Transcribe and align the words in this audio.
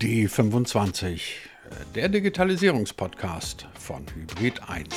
D25, 0.00 1.20
der 1.96 2.08
Digitalisierungspodcast 2.08 3.66
von 3.74 4.06
Hybrid 4.14 4.60
1. 4.68 4.88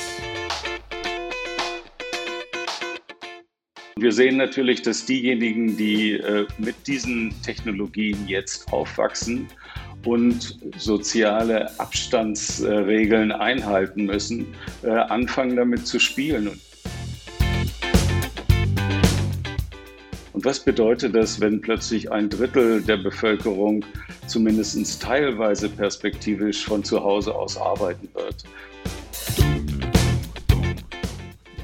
Wir 3.96 4.12
sehen 4.12 4.36
natürlich, 4.36 4.82
dass 4.82 5.04
diejenigen, 5.04 5.76
die 5.76 6.12
äh, 6.12 6.46
mit 6.58 6.86
diesen 6.86 7.34
Technologien 7.42 8.28
jetzt 8.28 8.72
aufwachsen 8.72 9.48
und 10.04 10.58
soziale 10.78 11.78
Abstandsregeln 11.80 13.32
einhalten 13.32 14.06
müssen, 14.06 14.54
äh, 14.84 14.90
anfangen 14.90 15.56
damit 15.56 15.84
zu 15.84 15.98
spielen. 15.98 16.60
Und 20.40 20.46
was 20.46 20.60
bedeutet 20.60 21.14
das, 21.14 21.38
wenn 21.38 21.60
plötzlich 21.60 22.10
ein 22.10 22.30
Drittel 22.30 22.80
der 22.80 22.96
Bevölkerung 22.96 23.84
zumindest 24.26 25.02
teilweise 25.02 25.68
perspektivisch 25.68 26.64
von 26.64 26.82
zu 26.82 26.98
Hause 27.04 27.34
aus 27.34 27.58
arbeiten 27.58 28.08
wird? 28.14 28.44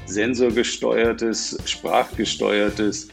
Sensorgesteuertes, 0.05 1.57
sprachgesteuertes. 1.65 3.07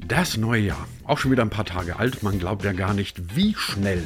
Das 0.00 0.36
neue 0.36 0.62
Jahr, 0.62 0.88
auch 1.04 1.18
schon 1.18 1.30
wieder 1.30 1.42
ein 1.42 1.50
paar 1.50 1.64
Tage 1.64 1.96
alt. 1.96 2.24
Man 2.24 2.40
glaubt 2.40 2.64
ja 2.64 2.72
gar 2.72 2.92
nicht, 2.92 3.36
wie 3.36 3.54
schnell 3.56 4.02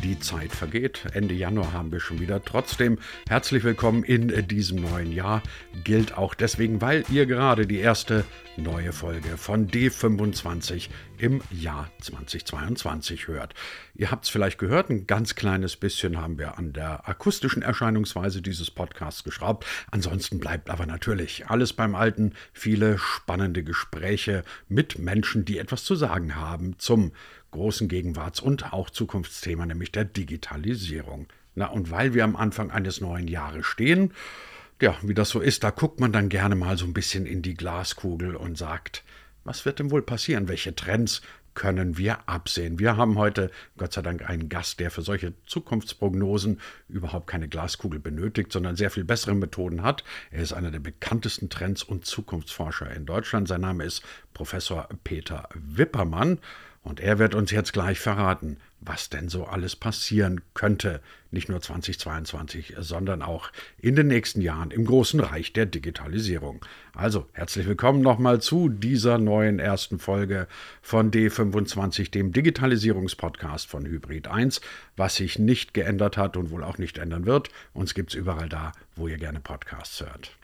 die 0.00 0.18
Zeit 0.18 0.52
vergeht. 0.52 1.04
Ende 1.12 1.34
Januar 1.34 1.72
haben 1.72 1.92
wir 1.92 2.00
schon 2.00 2.20
wieder. 2.20 2.42
Trotzdem 2.44 2.98
herzlich 3.28 3.64
willkommen 3.64 4.04
in 4.04 4.46
diesem 4.46 4.82
neuen 4.82 5.12
Jahr. 5.12 5.42
Gilt 5.84 6.16
auch 6.16 6.34
deswegen, 6.34 6.80
weil 6.80 7.04
ihr 7.10 7.26
gerade 7.26 7.66
die 7.66 7.78
erste 7.78 8.24
neue 8.60 8.92
Folge 8.92 9.36
von 9.36 9.68
D25 9.68 10.88
im 11.18 11.40
Jahr 11.50 11.90
2022 12.00 13.28
hört. 13.28 13.54
Ihr 13.94 14.10
habt 14.10 14.24
es 14.24 14.30
vielleicht 14.30 14.58
gehört, 14.58 14.90
ein 14.90 15.06
ganz 15.06 15.34
kleines 15.34 15.76
bisschen 15.76 16.18
haben 16.20 16.38
wir 16.38 16.58
an 16.58 16.72
der 16.72 17.08
akustischen 17.08 17.62
Erscheinungsweise 17.62 18.42
dieses 18.42 18.70
Podcasts 18.70 19.24
geschraubt. 19.24 19.66
Ansonsten 19.90 20.38
bleibt 20.38 20.68
aber 20.70 20.86
natürlich 20.86 21.48
alles 21.48 21.72
beim 21.72 21.94
Alten. 21.94 22.34
Viele 22.52 22.98
spannende 22.98 23.62
Gespräche 23.64 24.44
mit 24.68 24.98
Menschen, 24.98 25.44
die 25.44 25.58
etwas 25.58 25.84
zu 25.84 25.94
sagen 25.94 26.36
haben 26.36 26.78
zum 26.78 27.12
großen 27.50 27.88
Gegenwarts- 27.88 28.40
und 28.40 28.72
auch 28.72 28.90
Zukunftsthema, 28.90 29.66
nämlich 29.66 29.92
der 29.92 30.04
Digitalisierung. 30.04 31.26
Na, 31.54 31.66
und 31.66 31.90
weil 31.90 32.14
wir 32.14 32.24
am 32.24 32.36
Anfang 32.36 32.70
eines 32.70 33.00
neuen 33.00 33.26
Jahres 33.26 33.66
stehen, 33.66 34.12
ja, 34.80 34.96
wie 35.02 35.14
das 35.14 35.30
so 35.30 35.40
ist, 35.40 35.62
da 35.62 35.70
guckt 35.70 36.00
man 36.00 36.12
dann 36.12 36.28
gerne 36.28 36.54
mal 36.54 36.76
so 36.76 36.86
ein 36.86 36.94
bisschen 36.94 37.26
in 37.26 37.42
die 37.42 37.54
Glaskugel 37.54 38.34
und 38.36 38.56
sagt, 38.56 39.04
was 39.44 39.64
wird 39.64 39.78
denn 39.78 39.90
wohl 39.90 40.02
passieren? 40.02 40.48
Welche 40.48 40.74
Trends 40.74 41.22
können 41.54 41.98
wir 41.98 42.28
absehen? 42.28 42.78
Wir 42.78 42.96
haben 42.96 43.18
heute 43.18 43.50
Gott 43.76 43.92
sei 43.92 44.02
Dank 44.02 44.28
einen 44.28 44.48
Gast, 44.48 44.80
der 44.80 44.90
für 44.90 45.02
solche 45.02 45.34
Zukunftsprognosen 45.46 46.60
überhaupt 46.88 47.26
keine 47.26 47.48
Glaskugel 47.48 48.00
benötigt, 48.00 48.52
sondern 48.52 48.76
sehr 48.76 48.90
viel 48.90 49.04
bessere 49.04 49.34
Methoden 49.34 49.82
hat. 49.82 50.04
Er 50.30 50.42
ist 50.42 50.52
einer 50.52 50.70
der 50.70 50.80
bekanntesten 50.80 51.50
Trends- 51.50 51.82
und 51.82 52.06
Zukunftsforscher 52.06 52.90
in 52.90 53.06
Deutschland. 53.06 53.48
Sein 53.48 53.62
Name 53.62 53.84
ist 53.84 54.02
Professor 54.32 54.88
Peter 55.04 55.48
Wippermann. 55.54 56.38
Und 56.82 56.98
er 56.98 57.18
wird 57.18 57.34
uns 57.34 57.50
jetzt 57.50 57.72
gleich 57.74 58.00
verraten, 58.00 58.56
was 58.80 59.10
denn 59.10 59.28
so 59.28 59.44
alles 59.44 59.76
passieren 59.76 60.40
könnte, 60.54 61.02
nicht 61.30 61.50
nur 61.50 61.60
2022, 61.60 62.74
sondern 62.78 63.20
auch 63.20 63.52
in 63.78 63.94
den 63.94 64.06
nächsten 64.06 64.40
Jahren 64.40 64.70
im 64.70 64.86
großen 64.86 65.20
Reich 65.20 65.52
der 65.52 65.66
Digitalisierung. 65.66 66.64
Also 66.94 67.28
herzlich 67.32 67.66
willkommen 67.66 68.00
nochmal 68.00 68.40
zu 68.40 68.70
dieser 68.70 69.18
neuen 69.18 69.58
ersten 69.58 69.98
Folge 69.98 70.48
von 70.80 71.10
D25, 71.10 72.10
dem 72.10 72.32
Digitalisierungspodcast 72.32 73.68
von 73.68 73.84
Hybrid 73.84 74.28
1, 74.28 74.62
was 74.96 75.16
sich 75.16 75.38
nicht 75.38 75.74
geändert 75.74 76.16
hat 76.16 76.38
und 76.38 76.50
wohl 76.50 76.64
auch 76.64 76.78
nicht 76.78 76.96
ändern 76.96 77.26
wird. 77.26 77.50
Uns 77.74 77.92
gibt 77.92 78.10
es 78.10 78.14
überall 78.14 78.48
da, 78.48 78.72
wo 78.96 79.06
ihr 79.06 79.18
gerne 79.18 79.40
Podcasts 79.40 80.00
hört. 80.00 80.39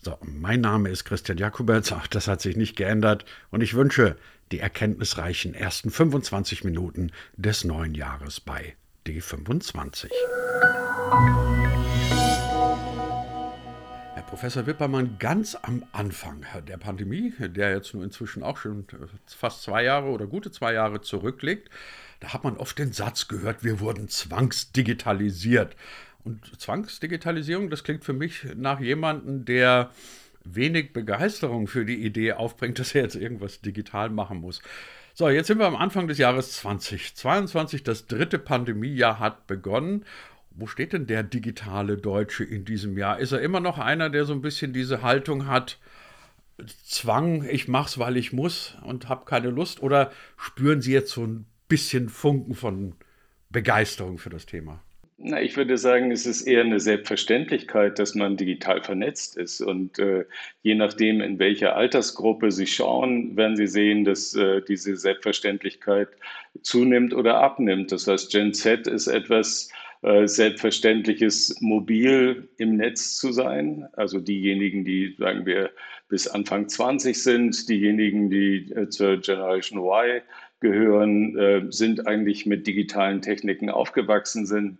So, 0.00 0.18
mein 0.22 0.60
Name 0.60 0.88
ist 0.88 1.04
Christian 1.04 1.38
Jakubetz, 1.38 1.92
auch 1.92 2.06
das 2.06 2.28
hat 2.28 2.40
sich 2.40 2.56
nicht 2.56 2.76
geändert 2.76 3.24
und 3.50 3.62
ich 3.62 3.74
wünsche 3.74 4.16
die 4.52 4.60
erkenntnisreichen 4.60 5.54
ersten 5.54 5.90
25 5.90 6.64
Minuten 6.64 7.10
des 7.36 7.64
neuen 7.64 7.94
Jahres 7.94 8.40
bei 8.40 8.76
D25. 9.06 10.10
Herr 14.14 14.22
Professor 14.22 14.66
Wippermann, 14.66 15.16
ganz 15.18 15.56
am 15.60 15.84
Anfang 15.92 16.44
der 16.68 16.76
Pandemie, 16.76 17.32
der 17.38 17.72
jetzt 17.72 17.94
nur 17.94 18.04
inzwischen 18.04 18.42
auch 18.42 18.58
schon 18.58 18.86
fast 19.26 19.62
zwei 19.62 19.84
Jahre 19.84 20.08
oder 20.08 20.26
gute 20.26 20.50
zwei 20.50 20.74
Jahre 20.74 21.00
zurückliegt, 21.00 21.70
da 22.20 22.32
hat 22.32 22.44
man 22.44 22.56
oft 22.56 22.78
den 22.78 22.92
Satz 22.92 23.26
gehört, 23.26 23.64
wir 23.64 23.80
wurden 23.80 24.08
zwangsdigitalisiert. 24.08 25.74
Und 26.24 26.60
Zwangsdigitalisierung, 26.60 27.70
das 27.70 27.84
klingt 27.84 28.04
für 28.04 28.12
mich 28.12 28.46
nach 28.54 28.80
jemandem, 28.80 29.44
der 29.44 29.90
wenig 30.44 30.92
Begeisterung 30.92 31.66
für 31.66 31.84
die 31.84 32.04
Idee 32.04 32.32
aufbringt, 32.32 32.78
dass 32.80 32.94
er 32.94 33.02
jetzt 33.02 33.16
irgendwas 33.16 33.60
digital 33.60 34.10
machen 34.10 34.40
muss. 34.40 34.60
So, 35.14 35.28
jetzt 35.28 35.48
sind 35.48 35.58
wir 35.58 35.66
am 35.66 35.76
Anfang 35.76 36.08
des 36.08 36.18
Jahres 36.18 36.52
2022. 36.52 37.82
Das 37.82 38.06
dritte 38.06 38.38
Pandemiejahr 38.38 39.18
hat 39.18 39.46
begonnen. 39.46 40.04
Wo 40.54 40.66
steht 40.66 40.92
denn 40.92 41.06
der 41.06 41.22
digitale 41.22 41.96
Deutsche 41.96 42.44
in 42.44 42.64
diesem 42.64 42.96
Jahr? 42.96 43.18
Ist 43.18 43.32
er 43.32 43.40
immer 43.40 43.60
noch 43.60 43.78
einer, 43.78 44.10
der 44.10 44.24
so 44.24 44.32
ein 44.32 44.42
bisschen 44.42 44.72
diese 44.72 45.02
Haltung 45.02 45.46
hat, 45.46 45.78
Zwang, 46.84 47.44
ich 47.48 47.68
mach's, 47.68 47.98
weil 47.98 48.16
ich 48.16 48.32
muss 48.32 48.76
und 48.82 49.08
habe 49.08 49.24
keine 49.24 49.50
Lust? 49.50 49.82
Oder 49.82 50.12
spüren 50.36 50.80
Sie 50.80 50.92
jetzt 50.92 51.10
so 51.10 51.24
ein 51.24 51.46
bisschen 51.68 52.08
Funken 52.08 52.54
von 52.54 52.94
Begeisterung 53.50 54.18
für 54.18 54.30
das 54.30 54.46
Thema? 54.46 54.82
Na, 55.24 55.40
ich 55.40 55.56
würde 55.56 55.78
sagen, 55.78 56.10
es 56.10 56.26
ist 56.26 56.42
eher 56.42 56.62
eine 56.62 56.80
Selbstverständlichkeit, 56.80 58.00
dass 58.00 58.16
man 58.16 58.36
digital 58.36 58.82
vernetzt 58.82 59.36
ist. 59.36 59.60
Und 59.60 60.00
äh, 60.00 60.24
je 60.62 60.74
nachdem, 60.74 61.20
in 61.20 61.38
welcher 61.38 61.76
Altersgruppe 61.76 62.50
Sie 62.50 62.66
schauen, 62.66 63.36
werden 63.36 63.56
Sie 63.56 63.68
sehen, 63.68 64.04
dass 64.04 64.34
äh, 64.34 64.62
diese 64.62 64.96
Selbstverständlichkeit 64.96 66.08
zunimmt 66.62 67.14
oder 67.14 67.38
abnimmt. 67.38 67.92
Das 67.92 68.08
heißt, 68.08 68.32
Gen 68.32 68.52
Z 68.52 68.88
ist 68.88 69.06
etwas 69.06 69.70
äh, 70.02 70.26
Selbstverständliches, 70.26 71.56
mobil 71.60 72.48
im 72.58 72.76
Netz 72.76 73.16
zu 73.16 73.30
sein. 73.30 73.86
Also 73.92 74.18
diejenigen, 74.18 74.84
die, 74.84 75.14
sagen 75.20 75.46
wir, 75.46 75.70
bis 76.08 76.26
Anfang 76.26 76.68
20 76.68 77.22
sind, 77.22 77.68
diejenigen, 77.68 78.28
die 78.28 78.72
äh, 78.72 78.88
zur 78.88 79.18
Generation 79.18 79.78
Y 79.78 80.20
gehören, 80.58 81.38
äh, 81.38 81.62
sind 81.70 82.08
eigentlich 82.08 82.44
mit 82.44 82.66
digitalen 82.66 83.22
Techniken 83.22 83.70
aufgewachsen 83.70 84.46
sind 84.46 84.78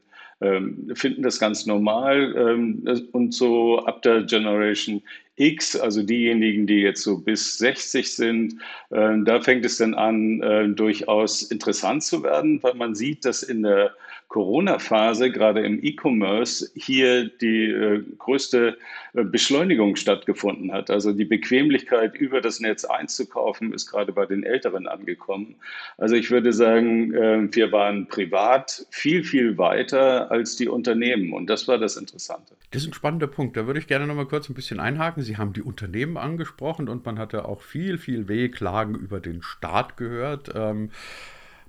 finden 0.95 1.23
das 1.23 1.39
ganz 1.39 1.67
normal. 1.67 2.35
Ähm, 2.37 3.09
und 3.13 3.35
so 3.35 3.79
ab 3.81 4.03
der 4.03 4.23
Generation 4.23 5.03
X, 5.37 5.77
also 5.77 6.03
diejenigen, 6.03 6.67
die 6.67 6.81
jetzt 6.81 7.03
so 7.03 7.19
bis 7.19 7.59
60 7.59 8.15
sind, 8.15 8.55
äh, 8.91 9.17
da 9.25 9.41
fängt 9.41 9.65
es 9.65 9.79
dann 9.79 9.95
an, 9.95 10.43
äh, 10.43 10.69
durchaus 10.69 11.43
interessant 11.43 12.03
zu 12.03 12.23
werden, 12.23 12.63
weil 12.63 12.75
man 12.75 12.95
sieht, 12.95 13.25
dass 13.25 13.43
in 13.43 13.63
der 13.63 13.93
Corona-Phase, 14.33 15.31
gerade 15.31 15.61
im 15.61 15.79
E-Commerce, 15.85 16.71
hier 16.75 17.29
die 17.29 17.67
äh, 17.67 18.03
größte 18.17 18.79
äh, 19.13 19.25
Beschleunigung 19.25 19.95
stattgefunden 19.97 20.73
hat. 20.73 20.91
Also 20.91 21.13
die 21.13 21.27
Bequemlichkeit, 21.27 22.15
über 22.15 22.41
das 22.41 22.59
Netz 22.59 22.87
einzukaufen, 22.87 23.75
ist 23.75 23.91
gerade 23.91 24.11
bei 24.11 24.25
den 24.25 24.43
Älteren 24.43 24.89
angekommen. 24.89 25.57
Also 25.99 26.15
ich 26.15 26.31
würde 26.31 26.55
sagen, 26.55 27.13
äh, 27.13 27.55
wir 27.55 27.73
waren 27.73 28.09
privat 28.09 28.87
viel, 28.91 29.23
viel 29.23 29.59
weiter 29.59 30.31
als 30.31 30.57
die 30.57 30.69
Unternehmen. 30.69 31.35
Und 31.35 31.51
das 31.51 31.69
war 31.69 31.77
das 31.77 31.99
Interessante. 31.99 32.55
Das 32.71 32.83
ist 32.83 32.89
ein 32.89 32.95
spannender 32.95 33.27
Punkt. 33.27 33.59
Da 33.59 33.67
würde 33.67 33.81
ich 33.81 33.87
gerne 33.87 34.07
noch 34.07 34.15
mal 34.15 34.25
kurz 34.25 34.49
ein 34.49 34.55
bisschen 34.55 34.81
einhaken. 34.81 35.23
Sie 35.23 35.37
haben 35.37 35.53
die 35.53 35.63
Unternehmen 35.63 36.17
angesprochen 36.17 36.89
und 36.89 37.05
man 37.05 37.19
hatte 37.19 37.45
auch 37.45 37.61
viel, 37.61 37.99
viel 37.99 38.29
Wehklagen 38.29 38.95
über 38.95 39.21
den 39.21 39.43
Staat 39.43 39.99
gehört. 39.99 40.51
Ähm, 40.55 40.91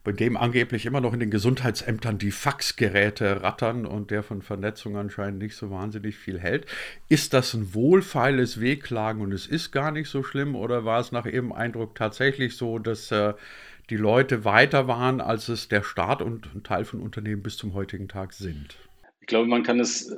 bei 0.03 0.11
dem 0.11 0.35
angeblich 0.35 0.85
immer 0.85 0.99
noch 0.99 1.13
in 1.13 1.19
den 1.19 1.31
Gesundheitsämtern 1.31 2.17
die 2.17 2.31
Faxgeräte 2.31 3.41
rattern 3.41 3.85
und 3.85 4.11
der 4.11 4.21
von 4.21 4.41
Vernetzung 4.41 4.97
anscheinend 4.97 5.41
nicht 5.41 5.55
so 5.55 5.71
wahnsinnig 5.71 6.17
viel 6.17 6.39
hält. 6.39 6.65
Ist 7.07 7.33
das 7.33 7.53
ein 7.53 7.73
wohlfeiles 7.73 8.59
Wehklagen 8.59 9.21
und 9.21 9.31
es 9.31 9.47
ist 9.47 9.71
gar 9.71 9.91
nicht 9.91 10.09
so 10.09 10.21
schlimm 10.23 10.55
oder 10.55 10.83
war 10.83 10.99
es 10.99 11.11
nach 11.11 11.25
Ihrem 11.25 11.53
Eindruck 11.53 11.95
tatsächlich 11.95 12.57
so, 12.57 12.79
dass 12.79 13.11
äh, 13.11 13.33
die 13.89 13.97
Leute 13.97 14.43
weiter 14.43 14.87
waren, 14.87 15.21
als 15.21 15.47
es 15.47 15.69
der 15.69 15.83
Staat 15.83 16.21
und 16.21 16.53
ein 16.53 16.63
Teil 16.63 16.83
von 16.83 16.99
Unternehmen 16.99 17.41
bis 17.41 17.55
zum 17.55 17.73
heutigen 17.73 18.09
Tag 18.09 18.33
sind? 18.33 18.75
Ich 19.21 19.27
glaube, 19.27 19.47
man 19.47 19.63
kann 19.63 19.79
es 19.79 20.13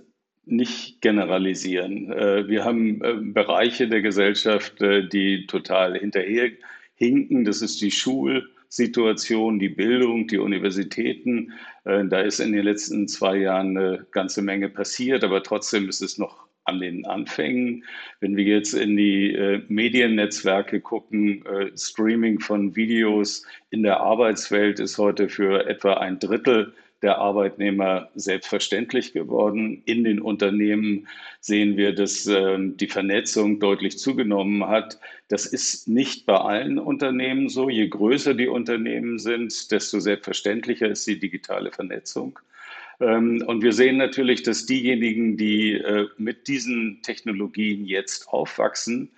nicht 0.46 1.02
generalisieren. 1.02 2.12
Äh, 2.12 2.48
wir 2.48 2.66
haben 2.66 3.04
äh, 3.04 3.14
Bereiche 3.22 3.88
der 3.88 4.02
Gesellschaft, 4.02 4.82
äh, 4.82 5.08
die 5.08 5.46
total 5.46 5.98
hinterherhinken. 5.98 7.46
Das 7.46 7.62
ist 7.62 7.82
die 7.82 7.92
Schul- 7.92 8.50
Situation, 8.76 9.58
die 9.58 9.70
Bildung, 9.70 10.28
die 10.28 10.38
Universitäten. 10.38 11.54
Äh, 11.86 12.04
da 12.08 12.20
ist 12.20 12.42
in 12.42 12.52
den 12.52 12.66
letzten 12.66 13.08
zwei 13.08 13.38
Jahren 13.38 13.78
eine 13.78 14.06
ganze 14.12 14.42
Menge 14.42 14.68
passiert, 14.68 15.24
aber 15.24 15.44
trotzdem 15.44 15.88
ist 15.88 16.02
es 16.02 16.18
noch 16.18 16.46
an 16.66 16.82
den 16.82 17.06
Anfängen. 17.06 17.86
Wenn 18.20 18.36
wir 18.36 18.44
jetzt 18.44 18.74
in 18.74 18.98
die 18.98 19.34
äh, 19.34 19.62
Mediennetzwerke 19.70 20.82
gucken, 20.82 21.46
äh, 21.46 21.72
Streaming 21.78 22.42
von 22.42 22.76
Videos 22.76 23.46
in 23.70 23.82
der 23.84 24.02
Arbeitswelt 24.02 24.82
ist 24.82 24.98
heute 24.98 25.30
für 25.30 25.66
etwa 25.70 25.94
ein 25.94 26.20
Drittel 26.20 26.74
der 27.06 27.20
Arbeitnehmer 27.20 28.10
selbstverständlich 28.16 29.14
geworden. 29.14 29.84
In 29.86 30.04
den 30.04 30.20
Unternehmen 30.20 31.08
sehen 31.40 31.78
wir, 31.78 31.94
dass 31.94 32.26
äh, 32.26 32.58
die 32.60 32.88
Vernetzung 32.88 33.60
deutlich 33.60 34.00
zugenommen 34.00 34.68
hat. 34.68 35.00
Das 35.28 35.46
ist 35.46 35.88
nicht 35.88 36.26
bei 36.26 36.36
allen 36.36 36.80
Unternehmen 36.80 37.48
so. 37.48 37.70
Je 37.70 37.88
größer 37.88 38.34
die 38.34 38.48
Unternehmen 38.48 39.20
sind, 39.20 39.72
desto 39.72 40.00
selbstverständlicher 40.00 40.88
ist 40.88 41.06
die 41.06 41.20
digitale 41.20 41.72
Vernetzung. 41.72 42.40
Ähm, 43.00 43.44
und 43.46 43.62
wir 43.62 43.74
sehen 43.74 43.98
natürlich, 43.98 44.42
dass 44.42 44.66
diejenigen, 44.66 45.38
die 45.38 45.74
äh, 45.74 46.08
mit 46.18 46.48
diesen 46.48 47.04
Technologien 47.04 47.86
jetzt 47.86 48.28
aufwachsen 48.30 49.12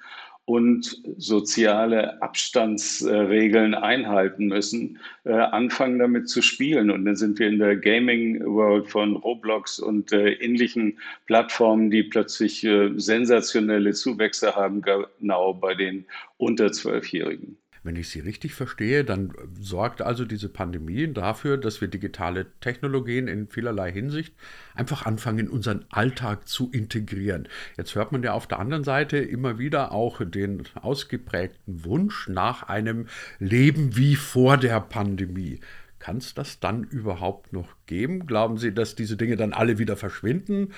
und 0.47 1.01
soziale 1.17 2.21
Abstandsregeln 2.21 3.75
einhalten 3.75 4.47
müssen, 4.47 4.97
äh, 5.25 5.33
anfangen 5.33 5.99
damit 5.99 6.29
zu 6.29 6.41
spielen. 6.41 6.89
Und 6.89 7.03
dann 7.03 7.17
sind 7.17 7.38
wir 7.38 7.49
in 7.49 7.59
der 7.59 7.75
Gaming 7.75 8.41
World 8.45 8.88
von 8.88 9.17
Roblox 9.17 9.77
und 9.77 10.13
äh, 10.13 10.31
ähnlichen 10.35 10.99
Plattformen, 11.25 11.91
die 11.91 12.03
plötzlich 12.03 12.65
sensationelle 12.95 13.91
Zuwächse 13.91 14.55
haben, 14.55 14.81
genau 14.81 15.53
bei 15.53 15.75
den 15.75 16.05
unter 16.38 16.71
Zwölfjährigen. 16.71 17.57
Wenn 17.88 17.95
ich 17.95 18.10
Sie 18.10 18.19
richtig 18.19 18.54
verstehe, 18.54 19.06
dann 19.06 19.31
sorgt 19.62 20.01
also 20.01 20.25
diese 20.25 20.50
Pandemie 20.50 21.07
dafür, 21.07 21.56
dass 21.56 21.80
wir 21.80 21.88
digitale 21.88 22.48
Technologien 22.60 23.30
in 23.30 23.48
vielerlei 23.48 23.94
Hinsicht 23.94 24.34
einfach 24.75 25.06
anfangen, 25.06 25.39
in 25.39 25.50
unseren 25.50 25.86
Alltag 25.89 26.50
zu 26.50 26.69
integrieren. 26.69 27.48
Jetzt 27.78 27.95
hört 27.95 28.12
man 28.12 28.24
ja 28.24 28.34
auf 28.34 28.45
der 28.45 28.60
anderen 28.60 28.84
Seite 28.84 29.19
immer 29.19 29.57
wieder 29.57 29.94
auch 29.94 30.19
den 30.22 30.63
ausgeprägten 30.75 31.86
Wunsch 31.86 32.28
nach 32.28 32.63
einem 32.63 33.07
Leben 33.39 33.95
wie 33.95 34.18
vor 34.18 34.57
der 34.57 34.81
Pandemie. 34.81 35.62
Kann 35.98 36.18
es 36.18 36.33
das 36.33 36.60
dann 36.60 36.83
überhaupt 36.83 37.54
noch 37.54 37.69
geben? 37.86 38.28
Glauben 38.28 38.57
Sie, 38.57 38.74
dass 38.74 38.95
diese 38.95 39.16
Dinge 39.16 39.38
dann 39.38 39.54
alle 39.54 39.78
wieder 39.78 39.95
verschwinden? 39.95 40.74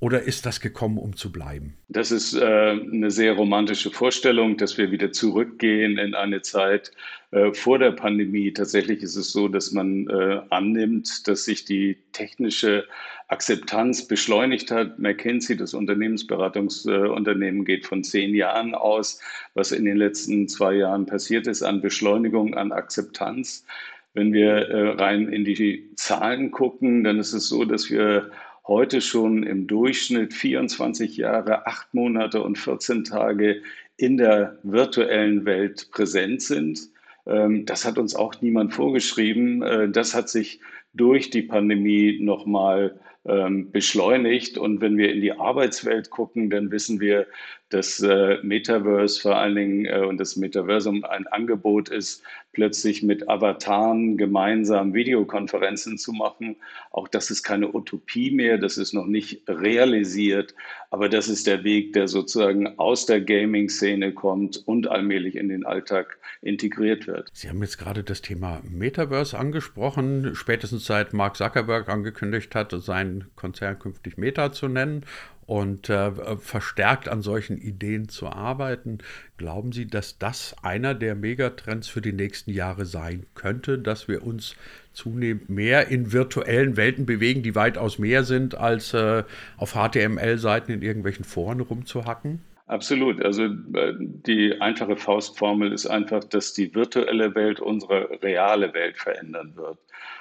Oder 0.00 0.22
ist 0.22 0.46
das 0.46 0.60
gekommen, 0.60 0.96
um 0.96 1.14
zu 1.14 1.30
bleiben? 1.30 1.76
Das 1.88 2.10
ist 2.10 2.34
äh, 2.34 2.42
eine 2.42 3.10
sehr 3.10 3.34
romantische 3.34 3.90
Vorstellung, 3.90 4.56
dass 4.56 4.78
wir 4.78 4.90
wieder 4.90 5.12
zurückgehen 5.12 5.98
in 5.98 6.14
eine 6.14 6.40
Zeit 6.40 6.90
äh, 7.32 7.52
vor 7.52 7.78
der 7.78 7.92
Pandemie. 7.92 8.50
Tatsächlich 8.50 9.02
ist 9.02 9.16
es 9.16 9.30
so, 9.30 9.46
dass 9.46 9.72
man 9.72 10.08
äh, 10.08 10.40
annimmt, 10.48 11.28
dass 11.28 11.44
sich 11.44 11.66
die 11.66 11.98
technische 12.12 12.86
Akzeptanz 13.28 14.08
beschleunigt 14.08 14.70
hat. 14.70 14.98
McKinsey, 14.98 15.54
das 15.54 15.74
Unternehmensberatungsunternehmen, 15.74 17.66
geht 17.66 17.84
von 17.86 18.02
zehn 18.02 18.34
Jahren 18.34 18.74
aus, 18.74 19.20
was 19.52 19.70
in 19.70 19.84
den 19.84 19.98
letzten 19.98 20.48
zwei 20.48 20.76
Jahren 20.76 21.04
passiert 21.04 21.46
ist 21.46 21.62
an 21.62 21.82
Beschleunigung, 21.82 22.54
an 22.54 22.72
Akzeptanz. 22.72 23.66
Wenn 24.14 24.32
wir 24.32 24.50
äh, 24.50 24.88
rein 24.94 25.28
in 25.28 25.44
die 25.44 25.90
Zahlen 25.94 26.50
gucken, 26.50 27.04
dann 27.04 27.18
ist 27.18 27.34
es 27.34 27.48
so, 27.48 27.66
dass 27.66 27.90
wir 27.90 28.30
heute 28.70 29.00
schon 29.00 29.42
im 29.42 29.66
Durchschnitt 29.66 30.32
24 30.32 31.16
Jahre, 31.16 31.66
8 31.66 31.92
Monate 31.92 32.40
und 32.40 32.56
14 32.56 33.02
Tage 33.02 33.62
in 33.96 34.16
der 34.16 34.58
virtuellen 34.62 35.44
Welt 35.44 35.88
präsent 35.90 36.40
sind. 36.40 36.78
Ähm, 37.26 37.66
das 37.66 37.84
hat 37.84 37.98
uns 37.98 38.14
auch 38.14 38.40
niemand 38.40 38.72
vorgeschrieben. 38.72 39.62
Äh, 39.62 39.90
das 39.90 40.14
hat 40.14 40.28
sich 40.28 40.60
durch 40.94 41.30
die 41.30 41.42
Pandemie 41.42 42.20
nochmal 42.22 43.00
ähm, 43.24 43.72
beschleunigt. 43.72 44.56
Und 44.56 44.80
wenn 44.80 44.96
wir 44.96 45.12
in 45.12 45.20
die 45.20 45.32
Arbeitswelt 45.32 46.10
gucken, 46.10 46.48
dann 46.48 46.70
wissen 46.70 47.00
wir, 47.00 47.26
dass 47.70 48.00
äh, 48.00 48.38
Metaverse 48.42 49.20
vor 49.20 49.36
allen 49.36 49.54
Dingen 49.54 49.84
äh, 49.86 50.00
und 50.00 50.18
das 50.18 50.36
Metaversum 50.36 51.04
ein 51.04 51.26
Angebot 51.28 51.88
ist, 51.88 52.22
plötzlich 52.52 53.02
mit 53.02 53.28
Avataren 53.28 54.16
gemeinsam 54.16 54.92
Videokonferenzen 54.92 55.98
zu 55.98 56.12
machen. 56.12 56.56
Auch 56.90 57.06
das 57.06 57.30
ist 57.30 57.44
keine 57.44 57.72
Utopie 57.72 58.32
mehr, 58.32 58.58
das 58.58 58.76
ist 58.76 58.92
noch 58.92 59.06
nicht 59.06 59.42
realisiert, 59.48 60.54
aber 60.90 61.08
das 61.08 61.28
ist 61.28 61.46
der 61.46 61.62
Weg, 61.62 61.92
der 61.92 62.08
sozusagen 62.08 62.78
aus 62.78 63.06
der 63.06 63.20
Gaming-Szene 63.20 64.12
kommt 64.12 64.66
und 64.66 64.88
allmählich 64.88 65.36
in 65.36 65.48
den 65.48 65.64
Alltag 65.64 66.18
integriert 66.42 67.06
wird. 67.06 67.28
Sie 67.32 67.48
haben 67.48 67.62
jetzt 67.62 67.78
gerade 67.78 68.02
das 68.02 68.20
Thema 68.20 68.60
Metaverse 68.68 69.38
angesprochen, 69.38 70.32
spätestens 70.34 70.86
seit 70.86 71.12
Mark 71.12 71.36
Zuckerberg 71.36 71.88
angekündigt 71.88 72.54
hat, 72.56 72.72
sein 72.72 73.26
Konzern 73.36 73.78
künftig 73.78 74.18
Meta 74.18 74.50
zu 74.50 74.66
nennen 74.66 75.04
und 75.50 75.90
äh, 75.90 76.12
verstärkt 76.38 77.08
an 77.08 77.22
solchen 77.22 77.58
Ideen 77.58 78.08
zu 78.08 78.28
arbeiten. 78.28 78.98
Glauben 79.36 79.72
Sie, 79.72 79.88
dass 79.88 80.16
das 80.16 80.54
einer 80.62 80.94
der 80.94 81.16
Megatrends 81.16 81.88
für 81.88 82.00
die 82.00 82.12
nächsten 82.12 82.52
Jahre 82.52 82.84
sein 82.84 83.26
könnte, 83.34 83.76
dass 83.76 84.06
wir 84.06 84.24
uns 84.24 84.54
zunehmend 84.92 85.50
mehr 85.50 85.88
in 85.88 86.12
virtuellen 86.12 86.76
Welten 86.76 87.04
bewegen, 87.04 87.42
die 87.42 87.56
weitaus 87.56 87.98
mehr 87.98 88.22
sind, 88.22 88.54
als 88.54 88.94
äh, 88.94 89.24
auf 89.56 89.72
HTML-Seiten 89.72 90.70
in 90.70 90.82
irgendwelchen 90.82 91.24
Foren 91.24 91.58
rumzuhacken? 91.58 92.42
Absolut. 92.68 93.20
Also 93.20 93.46
äh, 93.46 93.94
die 93.98 94.60
einfache 94.60 94.94
Faustformel 94.94 95.72
ist 95.72 95.88
einfach, 95.88 96.22
dass 96.22 96.54
die 96.54 96.72
virtuelle 96.76 97.34
Welt 97.34 97.58
unsere 97.58 98.22
reale 98.22 98.72
Welt 98.72 98.98
verändern 98.98 99.56
wird. 99.56 99.78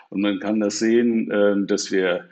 Und 0.10 0.22
man 0.22 0.40
kann 0.40 0.60
das 0.60 0.80
sehen, 0.80 1.30
äh, 1.30 1.68
dass 1.68 1.92
wir 1.92 2.28